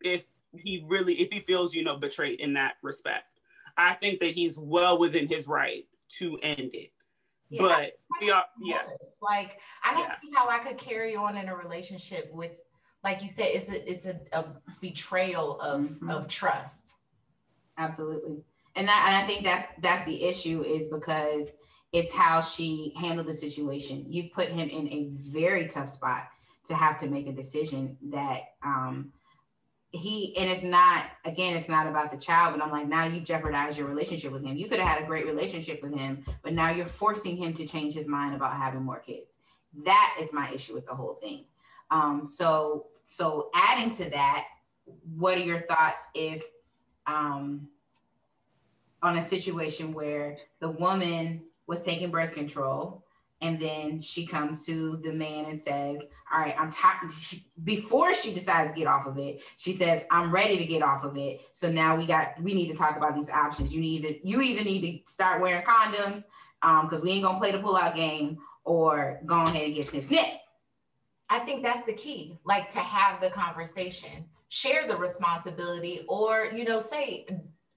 [0.00, 3.40] if he really, if he feels, you know, betrayed in that respect,
[3.76, 5.86] I think that he's well within his right
[6.18, 6.90] to end it.
[7.50, 7.62] Yeah.
[7.62, 9.18] But we are, yeah, Motives.
[9.22, 10.14] Like I don't Yeah.
[10.20, 12.52] see how I could carry on in a relationship with
[13.04, 14.44] like you said, it's a it's a, a
[14.80, 16.10] betrayal of Mhm.
[16.10, 16.94] of trust.
[17.78, 18.42] absolutely
[18.74, 21.46] and that and I think that's that's the issue is because
[21.92, 26.24] it's how she handled the situation you've put him in a very tough spot
[26.66, 29.12] to have to make a decision that um
[29.90, 33.20] he and it's not again it's not about the child but i'm like now you
[33.20, 34.56] jeopardized your relationship with him.
[34.56, 37.66] You could have had a great relationship with him but now you're forcing him to
[37.66, 39.40] change his mind about having more kids.
[39.84, 41.44] That is my issue with the whole thing.
[41.90, 44.44] Um so so adding to that
[45.16, 46.44] what are your thoughts if
[47.06, 47.68] um
[49.02, 53.04] on a situation where the woman was taking birth control
[53.40, 56.00] And then she comes to the man and says,
[56.32, 57.10] All right, I'm tired.
[57.64, 61.04] Before she decides to get off of it, she says, I'm ready to get off
[61.04, 61.42] of it.
[61.52, 63.72] So now we got, we need to talk about these options.
[63.72, 66.24] You need to, you either need to start wearing condoms
[66.60, 70.04] because um, we ain't gonna play the pull-out game or go ahead and get snip
[70.04, 70.26] snip.
[71.30, 76.64] I think that's the key, like to have the conversation, share the responsibility, or, you
[76.64, 77.26] know, say,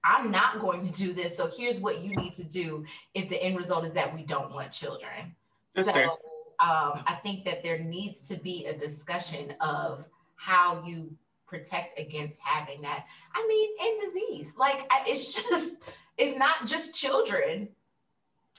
[0.04, 1.36] I'm not going to do this.
[1.36, 4.52] So here's what you need to do if the end result is that we don't
[4.52, 5.36] want children.
[5.74, 6.06] That's so fair.
[6.06, 10.06] um, I think that there needs to be a discussion of
[10.36, 11.10] how you
[11.46, 13.04] protect against having that.
[13.34, 14.54] I mean, and disease.
[14.58, 15.78] Like I- it's just,
[16.18, 17.68] it's not just children.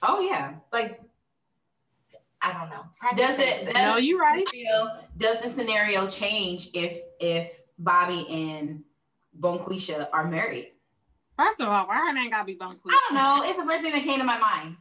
[0.01, 0.55] Oh yeah.
[0.71, 1.01] Like
[2.41, 2.83] I don't know.
[3.15, 4.45] Does it- does- No, you're right.
[4.47, 8.83] Scenario- Does the scenario change if if Bobby and
[9.39, 10.71] Bonquisha are married?
[11.37, 13.43] First of all, why her name gotta be Bone I don't know.
[13.49, 14.75] It's the first thing that came to my mind.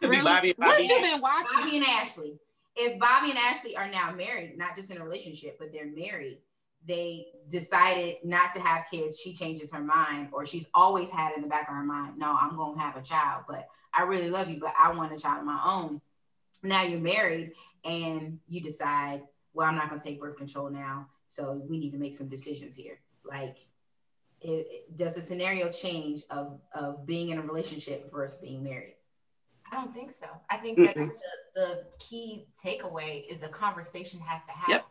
[0.00, 1.56] Could be Bobby and What you been watching?
[1.58, 2.38] Bobby and Ashley.
[2.76, 6.38] If Bobby and Ashley are now married, not just in a relationship, but they're married,
[6.86, 9.18] they decided not to have kids.
[9.18, 12.36] She changes her mind, or she's always had in the back of her mind, no,
[12.38, 15.18] I'm going to have a child, but I really love you, but I want a
[15.18, 16.00] child of my own.
[16.62, 17.52] Now you're married
[17.84, 19.22] and you decide,
[19.54, 21.06] well, I'm not going to take birth control now.
[21.28, 23.00] So we need to make some decisions here.
[23.24, 23.56] Like,
[24.42, 28.95] it, it- does the scenario change of, of being in a relationship versus being married?
[29.70, 30.26] I don't think so.
[30.50, 31.10] I think that Mm-mm.
[31.54, 34.86] the, the key takeaway is a conversation has to happen Yep.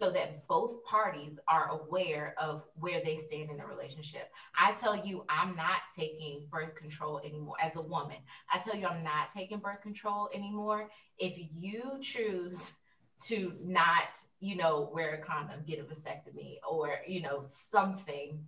[0.00, 4.30] so that both parties are aware of where they stand in a relationship.
[4.58, 8.16] I tell you, I'm not taking birth control anymore as a woman.
[8.52, 10.90] I tell you, I'm not taking birth control anymore.
[11.18, 12.72] If you choose
[13.28, 18.44] to not, you know, wear a condom, get a vasectomy, or, you know, something,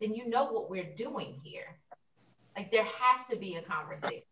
[0.00, 1.76] then you know what we're doing here.
[2.56, 4.22] Like there has to be a conversation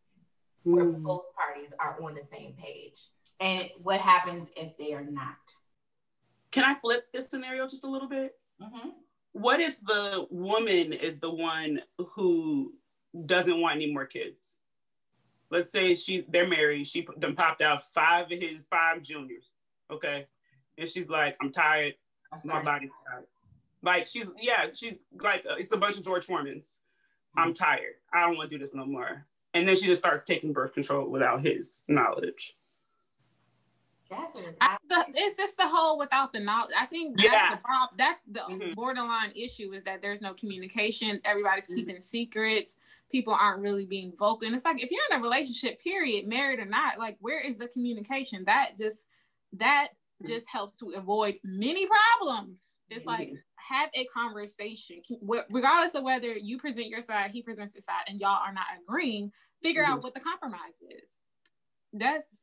[0.67, 1.03] where Mm.
[1.03, 2.99] both parties are on the same page.
[3.39, 5.37] And what happens if they are not?
[6.51, 8.39] Can I flip this scenario just a little bit?
[8.61, 8.91] Mm-hmm.
[9.33, 12.75] What if the woman is the one who
[13.27, 14.59] doesn't want any more kids?
[15.51, 16.87] Let's say she they're married.
[16.87, 19.55] She done popped out five of his five juniors.
[19.91, 20.27] Okay,
[20.79, 21.95] and she's like, I'm tired.
[22.45, 23.27] My body's tired.
[23.83, 26.79] Like she's yeah, she like uh, it's a bunch of George Foremans.
[27.37, 27.95] I'm tired.
[28.13, 29.27] I don't want to do this no more.
[29.57, 32.55] And then she just starts taking birth control without his knowledge.
[34.11, 36.75] That's a, I, the, it's just the whole without the knowledge.
[36.79, 37.31] I think Yeah.
[37.33, 37.97] that's the problem.
[37.97, 38.75] That's the Mhm.
[38.77, 41.21] borderline issue is that there's no communication.
[41.25, 41.75] Everybody's Mhm.
[41.75, 42.79] keeping secrets.
[43.11, 44.47] People aren't really being vocal.
[44.47, 47.57] And it's like if you're in a relationship, period, married or not, like where is
[47.57, 48.45] the communication?
[48.45, 49.09] That just
[49.55, 49.89] that
[50.23, 50.29] Mhm.
[50.29, 52.79] just helps to avoid many problems.
[52.91, 53.33] It's like.
[53.69, 55.01] Have a conversation,
[55.51, 58.67] regardless of whether you present your side, he presents his side, and y'all are not
[58.81, 59.33] agreeing.
[59.63, 60.03] Figure out Mhm.
[60.03, 61.21] what the compromise is.
[61.93, 62.41] That's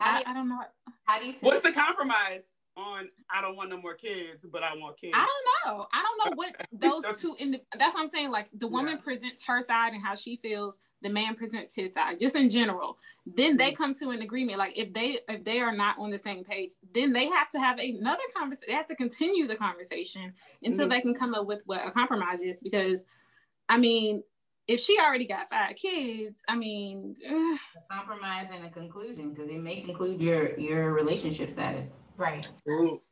[0.00, 0.62] how do I, you, I don't know.
[1.04, 1.34] how do you?
[1.40, 5.14] What's the compromise on I don't want no more kids, but I want kids?
[5.14, 5.26] I
[5.64, 5.86] don't know.
[5.92, 8.30] I don't know what those two in the, that's what I'm saying.
[8.30, 9.02] Like the woman Yeah.
[9.02, 12.98] presents her side and how she feels, the man presents his side, just in general.
[13.26, 13.76] Then they Mhm.
[13.76, 14.58] come to an agreement.
[14.58, 17.60] Like if they if they are not on the same page, then they have to
[17.60, 18.66] have another conversation.
[18.72, 20.90] They have to continue the conversation until Mhm.
[20.90, 22.62] they can come up with what a compromise is.
[22.62, 23.04] Because
[23.68, 24.22] I mean,
[24.66, 27.56] if she already got five kids, I mean, eh,
[27.90, 29.34] compromise and a conclusion?
[29.34, 31.90] Because it may conclude your your relationship status.
[32.16, 32.48] Right.
[32.68, 33.02] Ooh.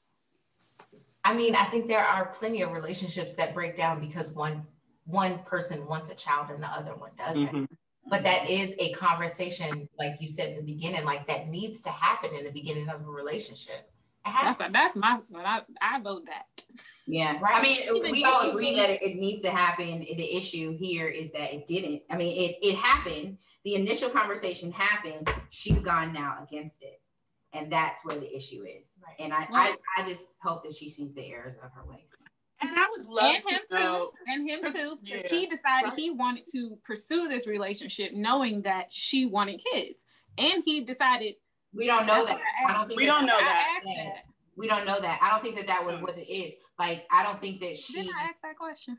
[1.24, 4.66] I mean, I think there are plenty of relationships that break down because one
[5.04, 7.48] one person wants a child and the other one doesn't.
[7.54, 7.66] Mhm.
[8.08, 11.90] But that is a conversation, like you said in the beginning, like that needs to
[11.90, 13.90] happen in the beginning of a relationship.
[14.24, 15.20] It has that's that's my.
[15.34, 16.64] I I vote that.
[17.06, 17.56] Yeah, Right.
[17.56, 20.00] I mean, Even we all agree that it, it needs to happen.
[20.00, 22.02] The issue here is that it didn't.
[22.10, 23.38] I mean, it it happened.
[23.64, 25.32] The initial conversation happened.
[25.50, 27.00] She's gone now against it,
[27.52, 28.98] and that's where the issue is.
[29.04, 29.16] Right.
[29.18, 32.10] And I, I I just hope that she sees the errors of her ways.
[32.62, 34.06] And I would love and him know.
[34.06, 34.12] too.
[34.26, 34.98] And him too.
[35.02, 35.22] yeah.
[35.28, 35.94] He decided Right.
[35.94, 40.06] he wanted to pursue this relationship, knowing that she wanted kids,
[40.38, 41.34] and he decided.
[41.74, 42.38] We don't know that.
[42.66, 43.80] I I don't think We that- don't know that.
[43.84, 44.24] that.
[44.56, 45.18] We don't know that.
[45.22, 46.52] I don't think that that was what it is.
[46.78, 47.94] Like, I don't think that she.
[47.94, 48.98] Didn't I ask that question?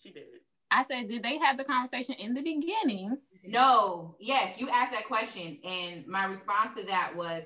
[0.00, 0.24] She did.
[0.70, 3.18] I said, did they have the conversation in the beginning?
[3.44, 7.42] No, yes, you asked that question, and my response to that was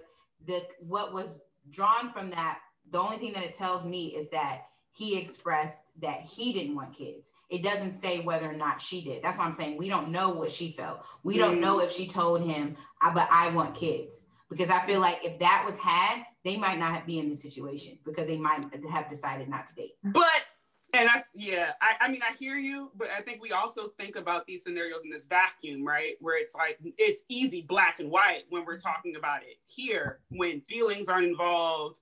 [0.47, 2.59] the what was drawn from that.
[2.91, 6.97] The only thing that it tells me is that he expressed that he didn't want
[6.97, 7.33] kids.
[7.51, 9.23] It doesn't say whether or not she did.
[9.23, 11.05] That's why I'm saying we don't know what she felt.
[11.25, 11.61] We don't Mm.
[11.61, 15.41] know if she told him, "I- "But I want kids," because I feel like if
[15.41, 19.49] that was had, they might not be in this situation because they might have decided
[19.49, 19.97] not to date.
[20.05, 20.47] But
[20.93, 21.73] And that's yeah.
[21.81, 25.03] I, I mean, I hear you, but I think we also think about these scenarios
[25.03, 26.15] in this vacuum, right?
[26.21, 29.57] Where it's like it's easy, black and white when we're talking about it.
[29.67, 31.99] Here, when feelings aren't involved,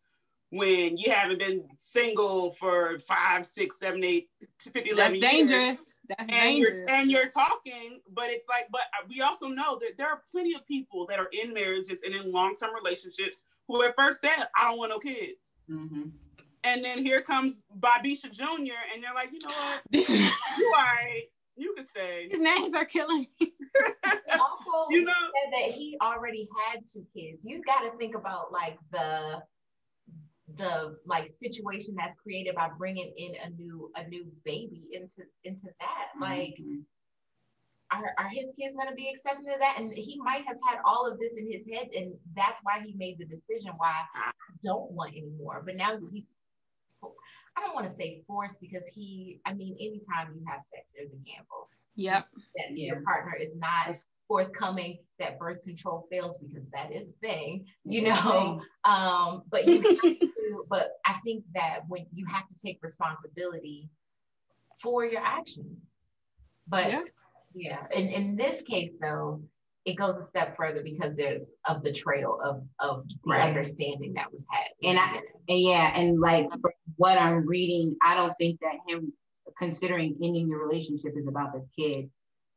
[0.52, 4.28] when you haven't been single for five, six, seven, eight,
[4.60, 6.00] 50, 11 That's years, dangerous.
[6.10, 6.70] That's and dangerous.
[6.70, 10.54] you're and you're talking, but it's like, but we also know that there are plenty
[10.54, 14.68] of people that are in marriages and in long-term relationships who at first said, "I
[14.68, 16.12] don't want no kids," Mhm.
[16.64, 18.76] and then here comes Bobisha Jr.
[18.92, 19.80] and they're like, "You know what?
[19.90, 21.22] These You all right?
[21.56, 23.54] You can stay." His names are killing me.
[24.32, 25.12] also You he know-
[25.44, 27.42] said that he already had two kids.
[27.46, 29.42] You got to think about like the
[30.56, 35.68] the like situation that's created by bringing in a new a new baby into into
[35.80, 36.08] that.
[36.20, 36.84] Like, Mhm.
[37.90, 39.78] are, are his kids going to be accepting of that?
[39.78, 42.94] And he might have had all of this in his head, and that's why he
[42.94, 44.30] made the decision why I
[44.62, 45.62] don't want anymore.
[45.64, 46.34] But now he's
[47.56, 51.12] I don't want to say forced because he, I mean, anytime you have sex, there's
[51.12, 52.26] a gamble Yep.
[52.56, 52.86] that Yeah.
[52.94, 54.06] your partner is not Yes.
[54.32, 58.62] Forthcoming, that birth control fails because that is a thing, you know.
[58.84, 63.90] Um, but you to, but I think that when you have to take responsibility
[64.82, 65.76] for your actions.
[66.66, 67.02] But Yeah.
[67.54, 69.42] yeah, in, in this case though,
[69.84, 73.48] it goes a step further because there's a betrayal of of the Right.
[73.48, 74.68] understanding that was had.
[74.88, 76.46] And I- And yeah, and like
[76.96, 79.12] what I'm reading, I don't think that him
[79.58, 82.10] considering ending the relationship is about the kid.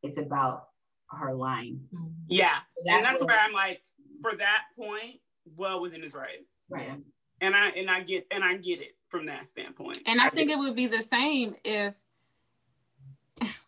[0.04, 0.68] It's about
[1.12, 1.88] her lying.
[1.94, 2.14] Mhm.
[2.28, 3.82] Yeah, and that's what- where I'm like,
[4.22, 5.22] for that point,
[5.56, 7.00] well within his right, Right.
[7.42, 10.04] and I and I get and I get it from that standpoint.
[10.06, 11.96] And I think just- it would be the same if.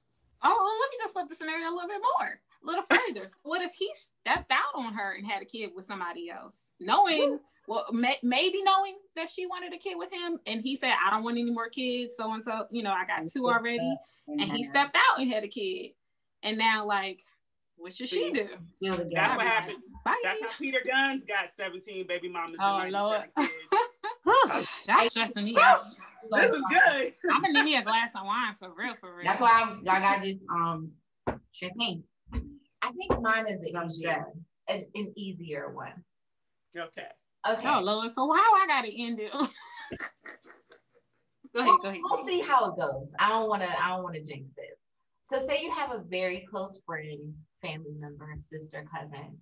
[0.43, 3.27] Oh, well, let me just flip the scenario a little bit more, a little further.
[3.27, 6.69] So what if he stepped out on her and had a kid with somebody else,
[6.79, 10.93] knowing, well, may, maybe knowing that she wanted a kid with him, and he said,
[11.03, 13.97] "I don't want any more kids." So and so, you know, I got two already,
[14.27, 15.93] and he stepped out and had a kid,
[16.43, 17.21] and now like,
[17.77, 18.47] what should she do?
[18.79, 19.77] Feel the That's what happened.
[20.03, 20.19] Bye.
[20.23, 22.57] That's how Peter Gunz got 17 baby mamas.
[22.59, 23.25] Oh, and Lord.
[24.87, 25.85] That's stressing me out.
[26.31, 27.13] this is good.
[27.31, 29.25] I'm gonna need me a glass of wine for real, for real.
[29.25, 30.91] That's why I'm, I got this um
[31.51, 32.03] champagne.
[32.81, 34.25] I think mine is an easier,
[34.67, 36.03] an, an easier one.
[36.75, 37.07] Okay.
[37.49, 37.69] Okay.
[37.69, 39.31] Oh Lord, so how I gotta end it?
[41.53, 42.01] go ahead, go ahead.
[42.03, 43.13] We'll see how it goes.
[43.19, 43.69] I don't want to.
[43.69, 44.79] I don't want to jinx it.
[45.29, 49.37] So, say you have a very close friend, family member, sister, cousin,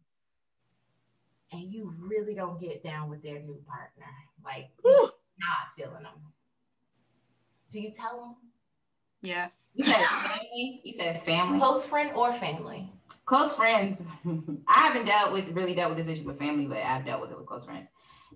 [1.51, 4.11] and you really don't get down with their new partner,
[4.43, 5.11] like Whew.
[5.39, 6.13] not feeling them.
[7.69, 8.35] Do you tell them?
[9.21, 9.67] Yes.
[9.75, 10.81] You said family.
[10.83, 11.59] You said family.
[11.59, 12.91] Close friend or family?
[13.25, 14.07] Close friends.
[14.67, 17.29] I haven't dealt with really dealt with this issue with family, but I've dealt with
[17.29, 17.89] it with close friends,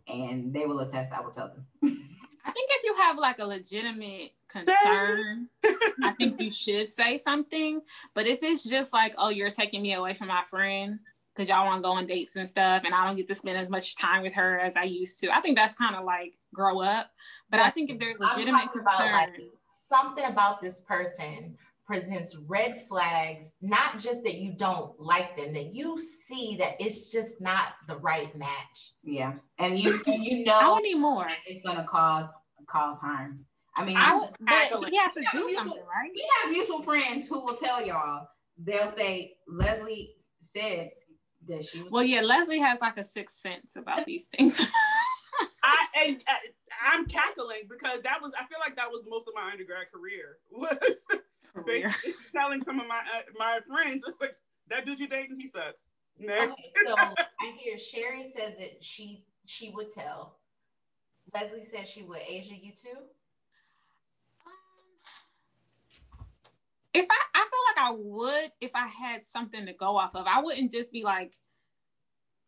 [0.08, 1.12] and they will attest.
[1.12, 1.66] I will tell them.
[2.46, 5.50] I think if you have like a legitimate concern,
[6.04, 7.82] I think you should say something.
[8.14, 11.00] But if it's just like, oh, you're taking me away from my friend
[11.36, 13.58] because y'all want to go on dates and stuff, and I don't get to spend
[13.58, 16.34] as much time with her as I used to, I think that's kind of like
[16.54, 17.12] grow up.
[17.50, 19.40] But I think if there's legitimate concern, about like
[19.90, 21.58] something about this person
[21.90, 25.98] presents red flags, not just that you don't like them, that you
[26.28, 28.94] see that it's just not the right match.
[29.04, 31.28] Yeah, and you you know would need more.
[31.48, 32.28] it's gonna cause
[32.68, 33.46] cause harm.
[33.80, 36.12] I mean, I I'm would, just but he has to do you something, right?
[36.14, 38.28] we have mutual friends who will tell y'all.
[38.58, 40.92] They'll say Leslie said
[41.48, 41.92] that she was.
[41.92, 44.66] Well, yeah, Leslie has like a sixth sense about these things.
[45.64, 46.34] I and uh,
[46.92, 50.38] I'm cackling because that was I feel like that was most of my undergrad career
[50.52, 50.78] was
[51.66, 54.36] basically telling some of my uh, my friends it's like
[54.70, 55.88] that dude you dating he sucks.
[56.18, 56.60] Next.
[56.60, 56.96] Okay, so
[57.42, 60.40] I hear Sherry says that she she would tell.
[61.34, 62.22] Leslie says she would.
[62.28, 63.00] Asia, you too?
[66.94, 70.26] If I, I feel like I would if I had something to go off of.
[70.28, 71.34] I wouldn't just be like,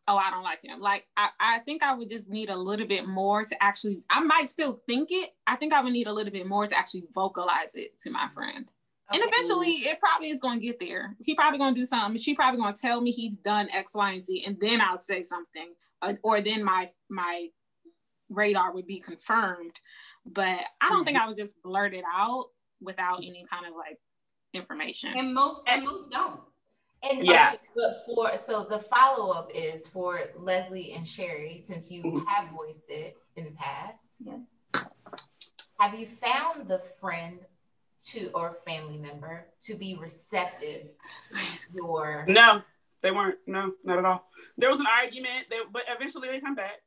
[0.08, 0.80] oh, I don't like him.
[0.80, 4.20] Like I, I think I would just need a little bit more to actually I
[4.20, 5.30] might still think it.
[5.46, 8.28] I think I would need a little bit more to actually vocalize it to my
[8.28, 8.66] friend.
[9.10, 11.16] And eventually it probably is gonna get there.
[11.22, 12.18] He probably gonna do something.
[12.18, 15.22] She probably gonna tell me he's done X, Y, and Z, and then I'll say
[15.22, 15.74] something.
[16.00, 17.48] Or, or then my my
[18.28, 19.78] radar would be confirmed.
[20.24, 21.24] But I don't think mm-hmm.
[21.24, 22.46] I would just blurt it out
[22.80, 23.98] without any kind of like
[24.54, 25.16] information.
[25.16, 26.40] and most and most don't.
[27.02, 27.50] And Yeah.
[27.54, 32.26] okay, but for so the follow up is for Leslie and Sherry, since you Mhm.
[32.26, 34.12] have voiced it in the past.
[34.20, 34.40] Yes.
[35.80, 37.44] Have you found the friend
[38.02, 40.88] to or family member to be receptive
[41.30, 41.38] to
[41.74, 42.62] your No,
[43.00, 43.38] they weren't.
[43.46, 44.28] No, not at all.
[44.56, 46.80] There was an argument, they, but eventually they come back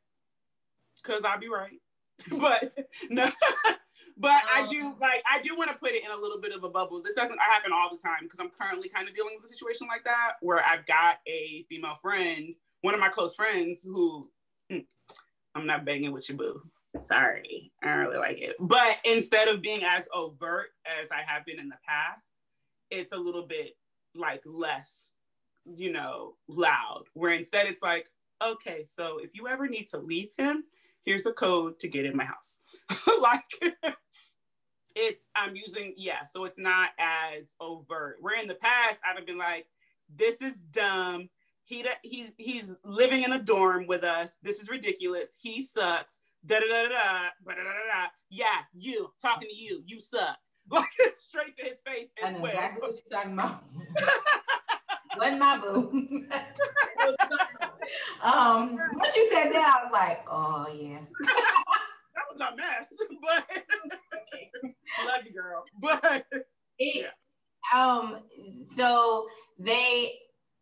[1.01, 1.81] because I'll be right.
[2.39, 3.29] but no,
[4.17, 6.53] But I Um, do like I do want to put it in a little bit
[6.53, 7.01] of a bubble.
[7.01, 9.87] This doesn't happen all the time because I'm currently kind of dealing with a situation
[9.87, 14.29] like that where I've got a female friend, one of my close friends, who
[14.71, 14.85] mm,
[15.53, 16.61] I'm not banging with you, boo.
[16.99, 18.55] Sorry, I don't really like it.
[18.57, 20.67] But instead of being as overt
[21.01, 22.35] as I have been in the past,
[22.89, 23.75] it's a little bit
[24.15, 25.15] like less,
[25.65, 27.03] you know, loud.
[27.13, 28.09] Where instead it's like,
[28.41, 30.63] okay, so if you ever need to leave him,
[31.03, 32.59] here's a code to get in my house.
[33.21, 33.43] like
[34.95, 38.17] it's I'm using yeah, so it's not as overt.
[38.21, 39.67] Where in the past I'd have been like,
[40.13, 41.29] this is dumb.
[41.65, 44.37] He he's he's living in a dorm with us.
[44.41, 45.35] This is ridiculous.
[45.39, 46.21] He sucks.
[46.45, 48.07] Da da da da da da da.
[48.29, 49.83] Yeah, you talking to you.
[49.85, 50.37] You suck.
[50.67, 50.87] Like
[51.19, 52.45] straight to his face as well.
[52.45, 53.63] Exactly what you're talking about.
[55.19, 55.91] Wasn't my boo.
[58.23, 61.01] um, once you said that, I was like, oh yeah.
[62.15, 63.63] that was a mess, but
[65.05, 65.63] love you, girl.
[65.81, 66.25] But
[66.79, 67.07] It,
[67.73, 68.19] um,
[68.65, 70.13] so they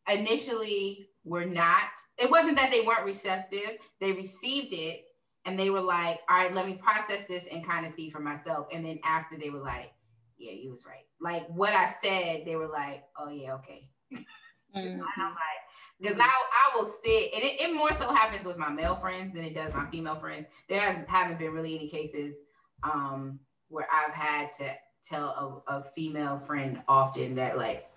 [0.09, 5.05] initially were not, it wasn't that they weren't receptive, they received it
[5.45, 8.19] and they were like, all right, let me process this and kind of see for
[8.19, 8.67] myself.
[8.71, 9.91] And then after they were like,
[10.38, 11.05] yeah, you was right.
[11.21, 13.89] Like what I said, they were like, oh yeah, okay.
[14.13, 14.25] Mhm.
[14.75, 15.62] And I'm like,
[16.01, 19.33] because I, I will sit, and it, it more so happens with my male friends
[19.33, 20.47] than it does my female friends.
[20.67, 22.38] There hasn't, haven't been really any cases
[22.83, 23.39] um,
[23.73, 24.71] where I've had to
[25.03, 27.89] tell a, a female friend often that like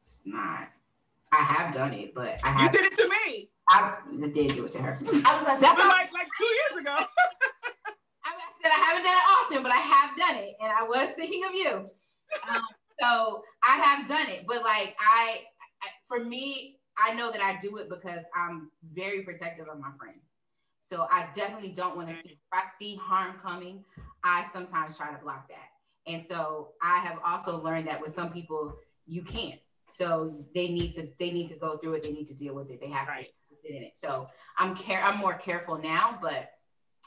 [0.00, 0.68] it's not.
[1.32, 3.48] I have done it, but I have, you did it to me.
[3.68, 3.96] I
[4.34, 4.92] did do it to her.
[5.00, 6.94] I was gonna That's all- like like two years ago.
[8.24, 8.30] I
[8.62, 11.42] said I haven't done it often, but I have done it, and I was thinking
[11.48, 11.90] of you.
[12.48, 12.62] Um,
[13.00, 15.40] so I have done it, but like I,
[15.82, 19.90] I, for me, I know that I do it because I'm very protective of my
[19.98, 20.20] friends.
[20.86, 22.32] So I definitely don't want to see.
[22.32, 23.82] If I see harm coming,
[24.24, 26.10] I sometimes try to block that.
[26.10, 28.74] And so I have also learned that with some people,
[29.06, 29.60] you can't.
[29.88, 32.02] So they need to they need to go through it.
[32.04, 32.80] They need to deal with it.
[32.80, 33.30] They have Right.
[33.50, 33.94] to sit in it.
[34.00, 35.02] So I'm care.
[35.02, 36.50] I'm more careful now, but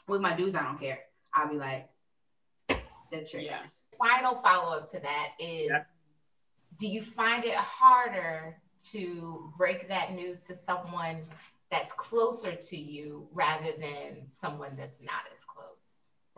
[0.06, 1.00] with my dudes, I don't care.
[1.34, 1.90] I'll be like,
[3.10, 3.62] that's your Yeah.
[3.98, 5.84] final follow up to that is Yeah.
[6.76, 11.26] do you find it harder to break that news to someone
[11.70, 15.87] that's closer to you rather than someone that's not as close?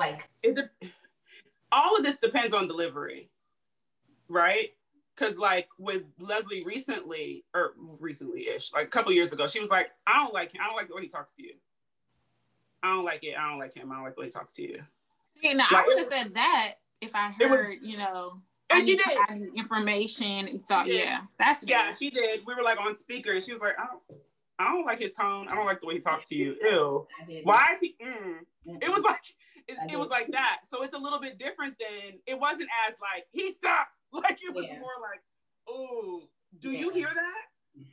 [0.01, 0.59] Like, it
[1.71, 3.29] all of this depends on delivery,
[4.29, 4.71] right?
[5.15, 9.91] Because like with Leslie recently, or recently-ish, like a couple years ago, she was like,
[10.07, 10.63] "I don't like him.
[10.65, 11.53] I don't like the way he talks to you.
[12.83, 13.37] I don't like it.
[13.39, 13.93] I don't like him.
[13.93, 14.83] I don't like the way he talks to you."
[15.41, 18.41] See, now Like, I would have said that if I It was- heard, you know,
[18.71, 19.51] And she did.
[19.55, 20.59] Information.
[20.59, 22.47] So She yeah, that's Yeah, she did.
[22.47, 24.21] We were like on speaker, and she was like, "I don't,
[24.59, 25.49] I don't like his tone.
[25.49, 26.57] I don't like the way he talks to you.
[26.63, 27.07] Ew.
[27.45, 28.45] Why is he?" Mm.
[28.83, 29.21] It was like.
[29.71, 32.97] It, it was like that, so it's a little bit different than it wasn't as
[33.01, 34.05] like he sucks.
[34.13, 34.79] Like it was Yeah.
[34.81, 35.21] more like,
[35.69, 36.23] "Oh,
[36.59, 37.43] do you hear that?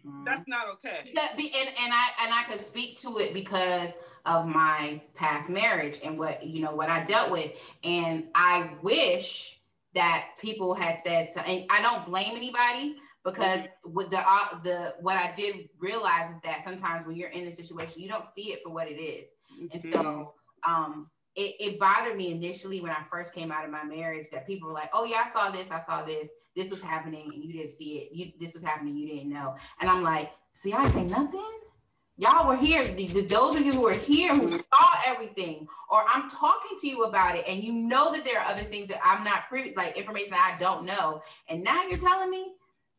[0.05, 0.25] Mhm.
[0.25, 3.93] That's not okay." Because, be- and, and I and I could speak to it because
[4.25, 7.51] of my past marriage and what you know what I dealt with,
[7.83, 9.61] and I wish
[9.93, 11.41] that people had said so.
[11.41, 16.37] And I don't blame anybody because with the uh, the what I did realize is
[16.43, 19.27] that sometimes when you're in a situation, you don't see it for what it is,
[19.71, 19.93] and Mhm.
[19.93, 20.33] so
[20.67, 21.11] um.
[21.37, 24.69] It, it bothered me initially when I first came out of my marriage that people
[24.69, 27.53] were like, "Oh yeah, I saw this, I saw this, this was happening, and you
[27.53, 28.09] didn't see it.
[28.15, 31.45] You this was happening, you didn't know." And I'm like, "See, I say nothing?
[32.19, 32.83] Y'all were here.
[32.87, 36.87] The, the- those of you who were here who saw everything, or I'm talking to
[36.87, 39.73] you about it, and you know that there are other things that I'm not privy,
[39.77, 42.53] like information I don't know, and now you're telling me.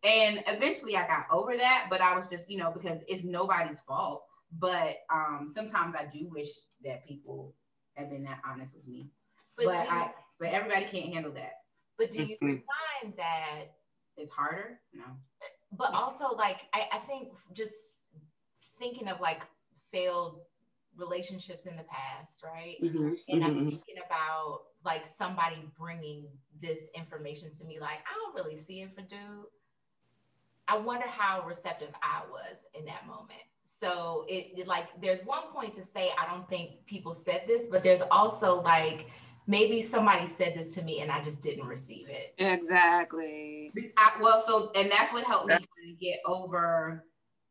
[0.05, 3.81] And eventually, I got over that, but I was just, you know, because it's nobody's
[3.81, 4.23] fault.
[4.59, 6.49] But um, sometimes I do wish
[6.85, 7.55] that people
[7.99, 9.11] had been that honest with me.
[9.57, 11.53] but, But, do you, I, but everybody can't handle that.
[11.99, 12.63] but do you Mhm.
[13.03, 13.65] find that
[14.17, 14.81] It's harder.
[14.93, 15.05] No.
[15.73, 18.09] but also like I, I think just
[18.79, 19.43] thinking of like
[19.93, 20.43] failed
[20.97, 23.71] relationships in the past right Mhm, and i'm mhm.
[23.71, 26.27] thinking about like somebody bringing
[26.61, 29.47] this information to me like i don't really see it for dude
[30.67, 33.43] i wonder how receptive i was in that moment
[33.79, 37.69] so it, it like there's one point to say i don't think people said this
[37.69, 39.07] but there's also like
[39.47, 43.73] maybe somebody said this to me and i just didn't receive it Exactly.
[43.97, 47.05] I, well, so and that's what helped me get over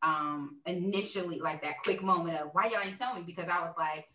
[0.04, 3.74] um initially like that quick moment of why y'all ain't tell me because I was
[3.78, 4.06] like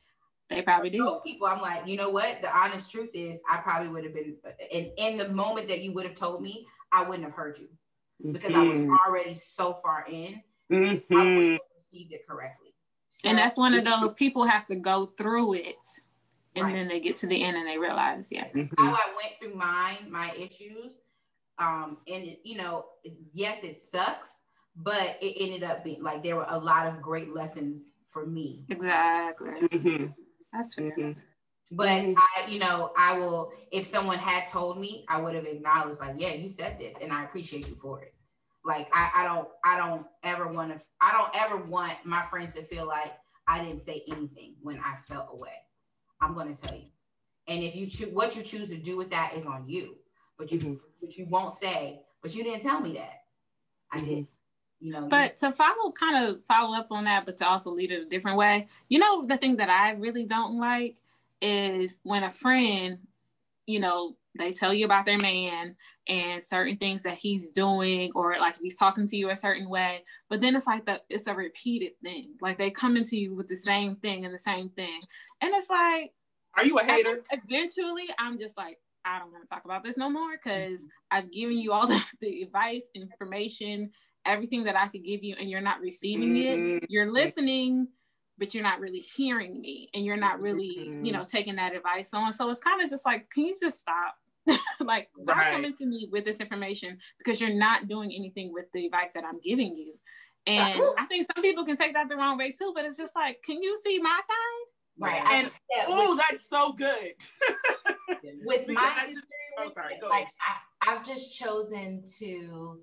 [0.48, 1.20] They probably do.
[1.24, 4.36] people I'm like you know what the honest truth is I probably would have been
[4.70, 7.68] in in the moment that you would have told me I wouldn't have heard you
[8.32, 10.40] because I was Mhm, already so far in
[10.70, 11.10] I mhm.
[11.10, 12.74] wouldn't have received it correctly
[13.24, 15.76] And that's one of those people have to go through it
[16.55, 16.74] and Right.
[16.74, 18.47] then they get to the end and they realize, yeah.
[18.53, 18.70] Mhm.
[18.78, 20.93] how I went through mine, my issues.
[21.59, 22.86] Um, and it- you know,
[23.32, 24.43] yes, it sucks,
[24.76, 28.66] but it ended up being like there were a lot of great lessons for me.
[28.68, 29.61] Exactly.
[29.68, 30.14] Mhm.
[30.53, 30.90] That's fair.
[30.97, 31.16] Mhm.
[31.70, 32.16] But Mhm.
[32.18, 36.16] I, you know, I will if someone had told me, I would have acknowledged, like,
[36.18, 38.14] yeah, you said this, and I appreciate you for it.
[38.64, 42.54] Like I, I don't I don't ever want to I don't ever want my friends
[42.54, 43.12] to feel like
[43.48, 45.50] I didn't say anything when I felt away.
[46.20, 46.86] I'm gonna tell you.
[47.48, 49.96] And if you choose what you choose to do with that is on you.
[50.38, 50.80] But you Mhm.
[51.00, 53.24] but you won't say, but you didn't tell me that.
[53.90, 54.26] I did.
[54.80, 57.92] You know, But to follow, kind of follow up on that, but to also lead
[57.92, 60.96] it a different way, you know, the thing that I really don't like
[61.40, 63.06] is when a friend,
[63.66, 65.76] you know, they tell you about their man
[66.09, 69.68] and certain things that he's doing, or like if he's talking to you a certain
[69.68, 72.34] way, but then it's like the it's a repeated thing.
[72.40, 75.00] Like they come into you with the same thing and the same thing,
[75.40, 76.12] and it's like
[76.57, 77.22] Are you a hater?
[77.32, 81.30] eventually I'm just like, I don't want to talk about this no more because I've
[81.30, 83.90] given you all the, the advice, information,
[84.26, 86.59] everything that I could give you, and you're not receiving it.
[86.59, 86.80] Mhm.
[86.88, 87.88] You're listening,
[88.38, 92.12] but you're not really hearing me, and you're not really, you know, taking that advice
[92.12, 92.32] on.
[92.32, 94.14] So it's kind of just like, can you just stop?
[94.80, 95.53] like, stop Right.
[95.53, 99.24] coming to me with this information because you're not doing anything with the advice that
[99.24, 99.95] I'm giving you.
[100.47, 100.95] And Yes.
[100.99, 103.43] I think some people can take that the wrong way too, but it's just like,
[103.45, 104.66] can you see my side?
[104.99, 105.22] Right.
[105.32, 105.51] And-
[105.88, 107.14] Oh, that's so good.
[108.45, 109.26] with Because my that history just-
[109.59, 110.61] oh, sorry, it, go like ahead.
[110.82, 112.80] I, I've just chosen to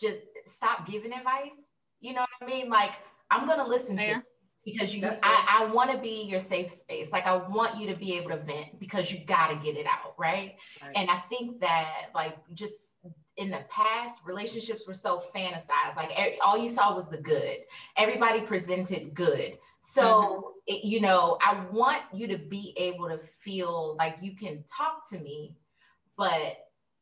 [0.00, 1.66] just stop giving advice.
[2.00, 2.68] You know what I mean?
[2.68, 2.92] Like
[3.30, 4.14] I'm gonna listen to Fair.
[4.16, 4.22] you
[4.72, 7.12] because you I, I want to be your safe space.
[7.12, 10.14] Like I want you to be able to vent because you gotta get it out,
[10.18, 10.54] right?
[10.82, 10.96] Right.
[10.96, 13.00] And I think that like just
[13.36, 15.96] in the past, relationships were so fantasized.
[15.96, 16.10] Like
[16.44, 17.58] all you saw was the good.
[17.96, 19.58] Everybody presented good.
[19.82, 20.40] So mm-hmm.
[20.66, 25.08] it, you know, I want you to be able to feel like you can talk
[25.10, 25.56] to me,
[26.16, 26.56] but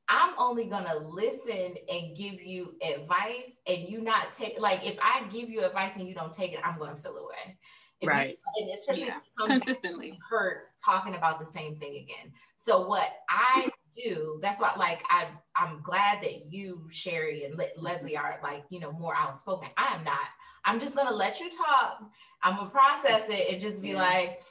[0.08, 5.24] I'm only gonna listen and give you advice, and you not take like if I
[5.32, 7.58] give you advice and you don't take it, I'm gonna feel away.
[8.00, 8.38] If you- Right.
[8.56, 9.18] and especially Yeah.
[9.18, 10.18] if you come back Consistently.
[10.28, 12.32] hurt talking about the same thing again.
[12.56, 17.68] So what I do, that's why like I I'm glad that you, Sherry, and Le-
[17.78, 19.70] Leslie are like, you know, more outspoken.
[19.78, 20.28] I am not.
[20.66, 22.02] I'm just gonna let you talk.
[22.42, 24.02] I'm gonna process it and just be Yeah.
[24.02, 24.42] like,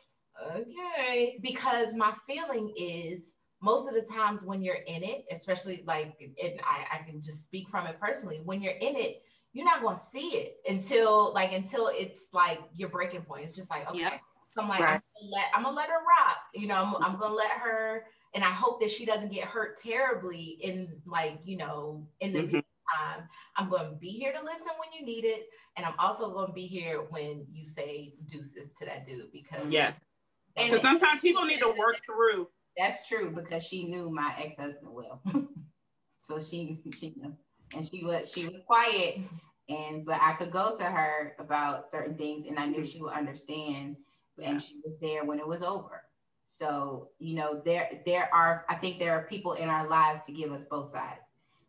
[0.51, 1.37] okay.
[1.41, 3.35] Because my feeling is
[3.65, 7.43] most of the times when you're in it, especially like and I, I can just
[7.43, 11.51] speak from it personally, when you're in it, you're not gonna see it until like
[11.51, 13.45] until it's like your breaking point.
[13.45, 13.99] It's just like, okay.
[13.99, 14.13] Yep.
[14.55, 14.93] So I'm like, Right.
[14.93, 16.37] I'm gonna let I'm gonna let her rock.
[16.53, 18.05] You know, I'm, I'm gonna let her,
[18.35, 22.39] and I hope that she doesn't get hurt terribly in like you know in the
[22.39, 22.45] Mhm.
[22.45, 23.27] meantime.
[23.57, 26.67] I'm gonna be here to listen when you need it, and I'm also gonna be
[26.67, 30.01] here when you say deuces to that dude because Yes.
[30.55, 32.47] Because sometimes people need to work through.
[32.77, 35.21] That's true because she knew my ex husband well,
[36.19, 37.33] so she she knew,
[37.75, 39.19] and she was she was quiet,
[39.69, 43.13] and but I could go to her about certain things, and I knew she would
[43.13, 43.95] understand,
[44.37, 44.49] Yeah.
[44.49, 46.03] and she was there when it was over.
[46.47, 50.31] So you know there there are I think there are people in our lives to
[50.33, 51.21] give us both sides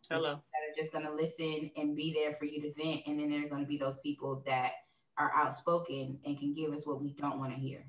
[0.09, 0.35] Hello.
[0.35, 3.29] that are just going to listen and be there for you to vent, and then
[3.29, 4.73] there are going to be those people that
[5.17, 7.83] are outspoken and can give us what we don't want to hear.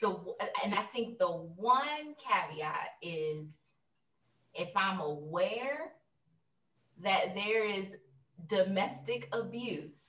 [0.00, 0.08] The
[0.64, 3.60] and I think the one caveat is
[4.54, 5.92] if I'm aware
[7.02, 7.96] that there is
[8.48, 10.08] domestic abuse,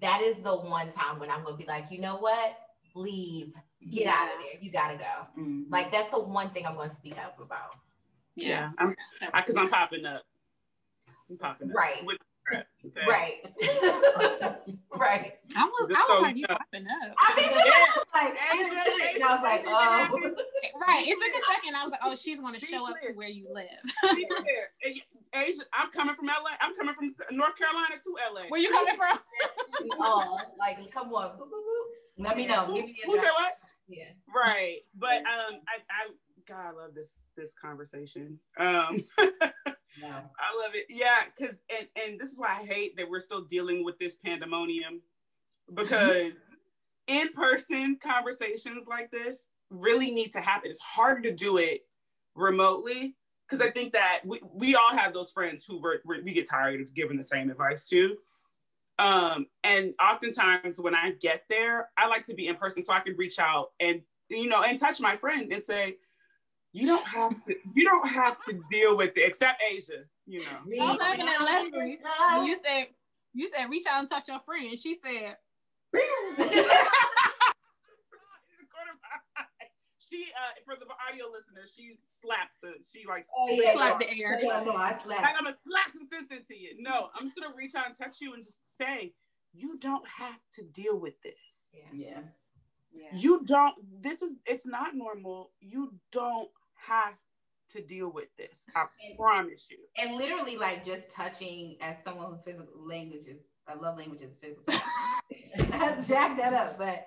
[0.00, 2.58] that is the one time when I'm gonna be like, you know what?
[2.94, 3.54] Leave,
[3.90, 4.62] get out of there.
[4.62, 5.42] You gotta go.
[5.42, 5.64] Mhm.
[5.70, 7.76] Like that's the one thing I'm gonna speak up about.
[8.36, 8.70] Yeah.
[8.78, 8.94] I'm
[9.34, 10.22] because I'm popping up.
[11.30, 11.76] I'm popping up.
[11.76, 12.04] Right.
[12.04, 12.27] With crap.
[12.88, 13.06] Okay.
[13.06, 13.34] Right.
[14.96, 15.32] right.
[15.56, 17.14] I was, I was like, you popping up.
[17.18, 20.34] I mean, I was like, and I was like, oh.
[20.86, 21.06] Right.
[21.06, 21.76] It took a second.
[21.76, 24.14] I was like, oh, she's going to Be show up to where you live.
[24.14, 24.70] Be clear.
[25.34, 26.56] Asia, I'm coming from LA.
[26.60, 28.48] I'm coming from North Carolina to LA.
[28.48, 29.18] Where you coming from?
[30.00, 31.36] oh, like come on.
[31.36, 32.24] Boop, boop, boop.
[32.24, 32.64] Let me know.
[32.64, 33.58] Who, Give me who said what?
[33.88, 34.04] Yeah.
[34.34, 34.78] Right.
[34.96, 36.10] But um I, I
[36.46, 38.38] God I love this this conversation.
[38.58, 39.04] Um
[40.00, 40.08] No.
[40.08, 40.86] I love it.
[40.88, 44.16] Yeah, because and and this is why I hate that we're still dealing with this
[44.16, 45.00] pandemonium
[45.72, 46.32] because
[47.06, 50.70] in-person conversations like this really need to happen.
[50.70, 51.82] It's hard to do it
[52.34, 53.16] remotely
[53.48, 56.48] because I think that we, we all have those friends who we're, we're, we get
[56.48, 58.16] tired of giving the same advice to.
[58.98, 63.00] Um, and oftentimes when I get there, I like to be in person so I
[63.00, 65.96] can reach out and you know and touch my friend and say,
[66.72, 70.46] you don't have to you don't have to deal with it except Asia, you know.
[70.82, 71.98] I'm laughing at Leslie.
[72.46, 72.86] You said,
[73.34, 74.78] you said, reach out and touch your friend.
[74.78, 75.36] She said,
[79.98, 84.06] she uh for the audio listeners, she slapped the she like Oh, yeah, Slap yeah.
[84.06, 84.38] the air.
[84.42, 85.06] Yeah, no, I slapped.
[85.06, 86.76] like I'm gonna slap some sense into you.
[86.78, 89.12] No, I'm just gonna reach out and text you and just say,
[89.52, 91.70] you don't have to deal with this.
[91.72, 92.20] Yeah.
[92.92, 93.10] Yeah.
[93.12, 93.74] You don't.
[94.02, 94.34] This is.
[94.46, 95.50] It's not normal.
[95.60, 96.48] You don't
[96.88, 97.14] have
[97.70, 98.66] to deal with this.
[98.74, 98.86] I
[99.16, 99.78] promise you.
[99.96, 104.32] And literally, like just touching as someone whose physical language is, I love language is
[104.40, 104.64] physical.
[105.58, 105.72] touch.
[105.72, 107.06] I jacked that up, but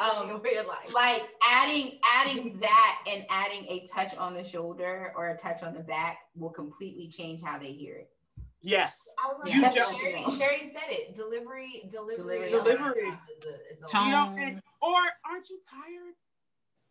[0.00, 0.92] Um, realize.
[0.94, 5.74] like adding adding that and adding a touch on the shoulder or a touch on
[5.74, 8.10] the back will completely change how they hear it.
[8.64, 8.96] Yes.
[9.22, 11.14] I was You gonna say, don't- Sherry, Sherry said it.
[11.14, 12.48] Delivery, delivery, Delivery.
[12.50, 13.08] Delivery.
[13.38, 14.06] Is a, is a Tone.
[14.06, 14.38] You don't.
[14.38, 14.98] And, or
[15.28, 16.14] aren't you tired?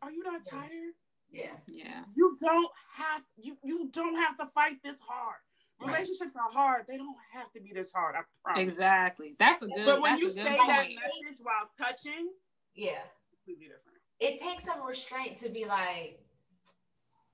[0.01, 0.93] Are you not tired?
[1.32, 1.51] Yeah.
[1.67, 2.03] Yeah.
[2.15, 3.21] You don't have.
[3.38, 5.38] You you don't have to fight this hard.
[5.79, 5.93] Right.
[5.93, 6.86] Relationships are hard.
[6.88, 8.15] They don't have to be this hard.
[8.15, 8.61] I promise.
[8.61, 9.36] Exactly.
[9.39, 9.86] That's a good.
[9.86, 10.67] But when you say point.
[10.67, 12.29] that message while touching,
[12.75, 13.01] yeah.
[13.34, 13.97] completely different.
[14.19, 16.19] It takes some restraint to be like,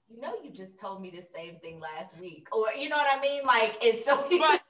[0.10, 3.08] you know, you just told me the same thing last week, or you know what
[3.16, 3.44] I mean?
[3.46, 4.26] Like it's so.
[4.40, 4.62] But-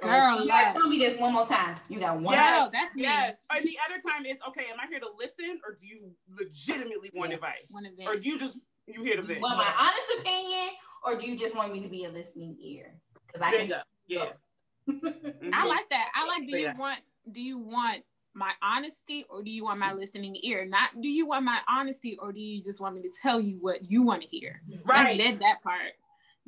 [0.00, 0.76] Girl, you yes.
[0.76, 1.76] tell me this one more time.
[1.88, 2.32] You got one.
[2.34, 3.02] yes, that's me.
[3.02, 3.44] yes.
[3.50, 4.66] And the other time is okay.
[4.72, 7.36] Am I here to listen, or do you legitimately want Yeah.
[7.36, 7.72] advice,
[8.06, 9.40] or do you just you here to You vent?
[9.42, 10.68] want my honest opinion,
[11.04, 12.94] or do you just want me to be a listening ear?
[13.26, 13.58] Because I can.
[13.60, 13.80] Bingo.
[14.06, 14.26] Yeah.
[14.88, 15.50] Mhm.
[15.52, 16.10] I like that.
[16.14, 16.46] I like.
[16.46, 17.00] Do you want?
[17.32, 18.04] Do you want
[18.38, 20.64] my honesty or do you want my listening ear?
[20.64, 23.58] Not do you want my honesty or do you just want me to tell you
[23.60, 24.62] what you want to hear?
[24.84, 25.18] right.
[25.18, 25.92] That's, that's that part.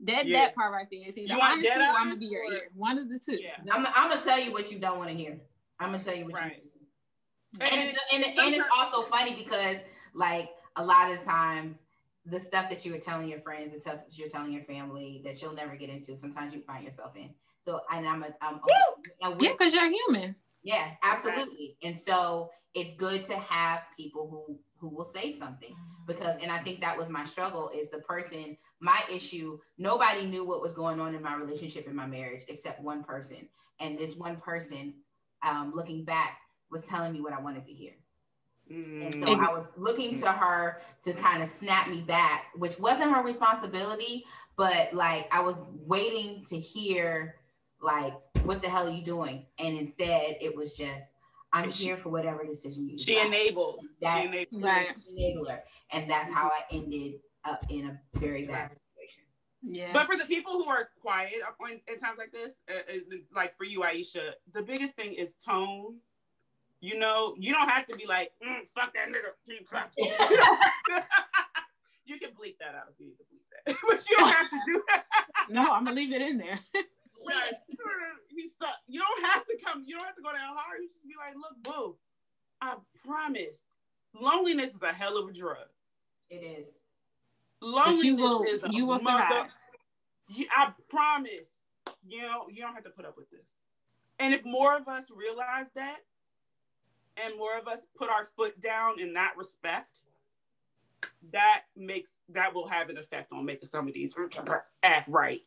[0.05, 0.47] That Yeah.
[0.47, 2.68] that part right there is either You honesty or I'm gonna be your or- ear.
[2.74, 3.38] One of the two.
[3.41, 3.51] Yeah.
[3.72, 5.38] I'm, I'm gonna tell you what you don't want to hear.
[5.78, 6.62] I'm gonna tell you what Right.
[6.62, 7.61] you.
[7.61, 9.78] And, and, and, and it's also funny because
[10.14, 11.78] like a lot of times
[12.26, 15.20] the stuff that you were telling your friends, the stuff that you're telling your family
[15.24, 17.30] that you'll never get into, sometimes you find yourself in.
[17.61, 18.61] So and I'm a I'm,
[19.22, 20.36] I'm with Yeah, because you're human.
[20.62, 21.76] Yeah, absolutely.
[21.82, 26.62] And so it's good to have people who who will say something because and I
[26.62, 30.98] think that was my struggle is the person my issue nobody knew what was going
[31.00, 33.46] on in my relationship in my marriage except one person
[33.80, 34.94] and this one person
[35.42, 36.38] um, looking back
[36.70, 37.92] was telling me what I wanted to hear.
[38.68, 39.40] And so Mm.
[39.40, 44.24] I was looking to her to kind of snap me back, which wasn't her responsibility,
[44.56, 47.36] but like I was waiting to hear
[47.82, 48.14] like
[48.45, 49.45] what the hell are you doing?
[49.59, 51.07] And instead it was just
[51.53, 53.26] I'm And she- here for whatever decision you She decide.
[53.26, 53.86] enabled.
[54.01, 54.62] That- she enabled.
[54.62, 54.88] Right.
[55.12, 55.61] enabler.
[55.91, 57.14] And that's how I ended
[57.45, 59.24] up in a very bad situation.
[59.62, 59.91] Yeah.
[59.93, 63.16] But for the people who are quiet up in, in times like this, uh, uh,
[63.34, 65.97] like for you, Aisha, the biggest thing is tone.
[66.80, 70.07] You know, you don't have to be like, mm, "Fuck that nigga." Keep sucking.
[72.07, 74.49] you can bleep that out if you need to bleep that, but you don't have
[74.51, 75.05] to do that.
[75.51, 76.59] no, I'm gonna leave it in there.
[77.34, 78.74] Like, hmm, he suck.
[78.88, 79.84] You don't have to come.
[79.86, 80.80] You don't have to go down hard.
[80.80, 81.96] You just be like, "Look, boo,
[82.60, 83.66] I promise."
[84.18, 85.68] Loneliness is a hell of a drug.
[86.30, 86.74] It is.
[87.60, 89.26] Loneliness you will- is a you will mother.
[89.28, 89.50] survive.
[90.28, 91.66] You, I promise.
[92.06, 93.60] You know, you don't have to put up with this.
[94.18, 95.98] And if more of us realize that,
[97.16, 100.00] and more of us put our foot down in that respect,
[101.32, 104.14] that makes that will have an effect on making some of these
[104.82, 105.42] act right.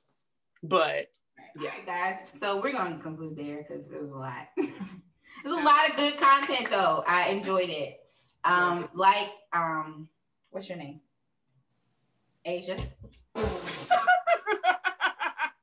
[0.62, 1.08] But
[1.56, 1.70] Yeah.
[1.70, 2.20] All right, guys.
[2.34, 4.48] So we're going to conclude there because it was a lot.
[4.58, 7.04] There's a lot of good content, though.
[7.06, 8.00] I enjoyed it.
[8.44, 10.08] Um, like, um,
[10.52, 11.02] what's your name?
[12.46, 12.78] Asia.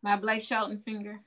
[0.03, 1.21] My Blake Shelton finger.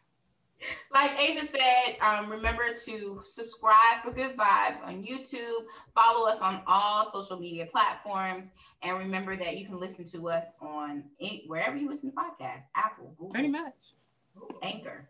[0.94, 5.66] like Asia said, um, remember to subscribe for good vibes on YouTube.
[5.94, 8.50] Follow us on all social media platforms,
[8.82, 12.64] and remember that you can listen to us on any, wherever you listen to podcasts:
[12.76, 13.94] Apple, Google, Pretty much.
[14.62, 15.10] Anchor.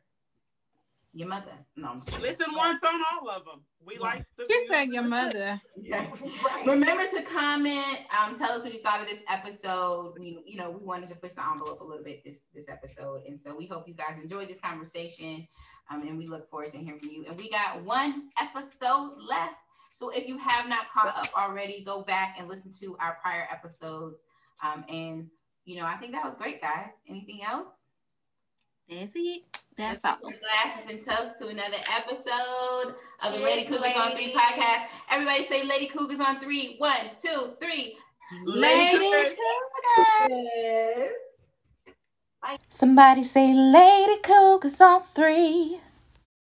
[1.16, 1.52] Your mother.
[1.76, 2.24] No, I'm just kidding.
[2.24, 3.62] listen once on all of them.
[3.86, 5.62] We like the She said your mother.
[5.80, 6.08] Yeah.
[6.44, 6.66] Right.
[6.66, 8.00] Remember to comment.
[8.20, 10.16] Um, tell us what you thought of this episode.
[10.20, 13.26] We, you know, we wanted to push the envelope a little bit this this episode,
[13.28, 15.48] and so we hope you guys enjoyed this conversation.
[15.92, 17.26] Um, and we look forward to hearing from you.
[17.28, 19.56] And we got one episode left,
[19.92, 23.48] so if you have not caught up already, go back and listen to our prior
[23.52, 24.24] episodes.
[24.64, 25.28] Um, and
[25.66, 26.94] you know, I think that was great, guys.
[27.08, 27.83] Anything else?
[28.90, 29.44] That's it.
[29.78, 30.18] That's all.
[30.22, 34.86] Your glasses and toast to another episode of the Lady Cougars on Three podcast.
[35.10, 36.76] Everybody say Lady Cougars on Three.
[36.78, 37.98] One, two, three.
[38.46, 39.36] Lady Lady
[40.30, 41.12] Yes.
[42.70, 45.80] Somebody say Lady Cougars on three.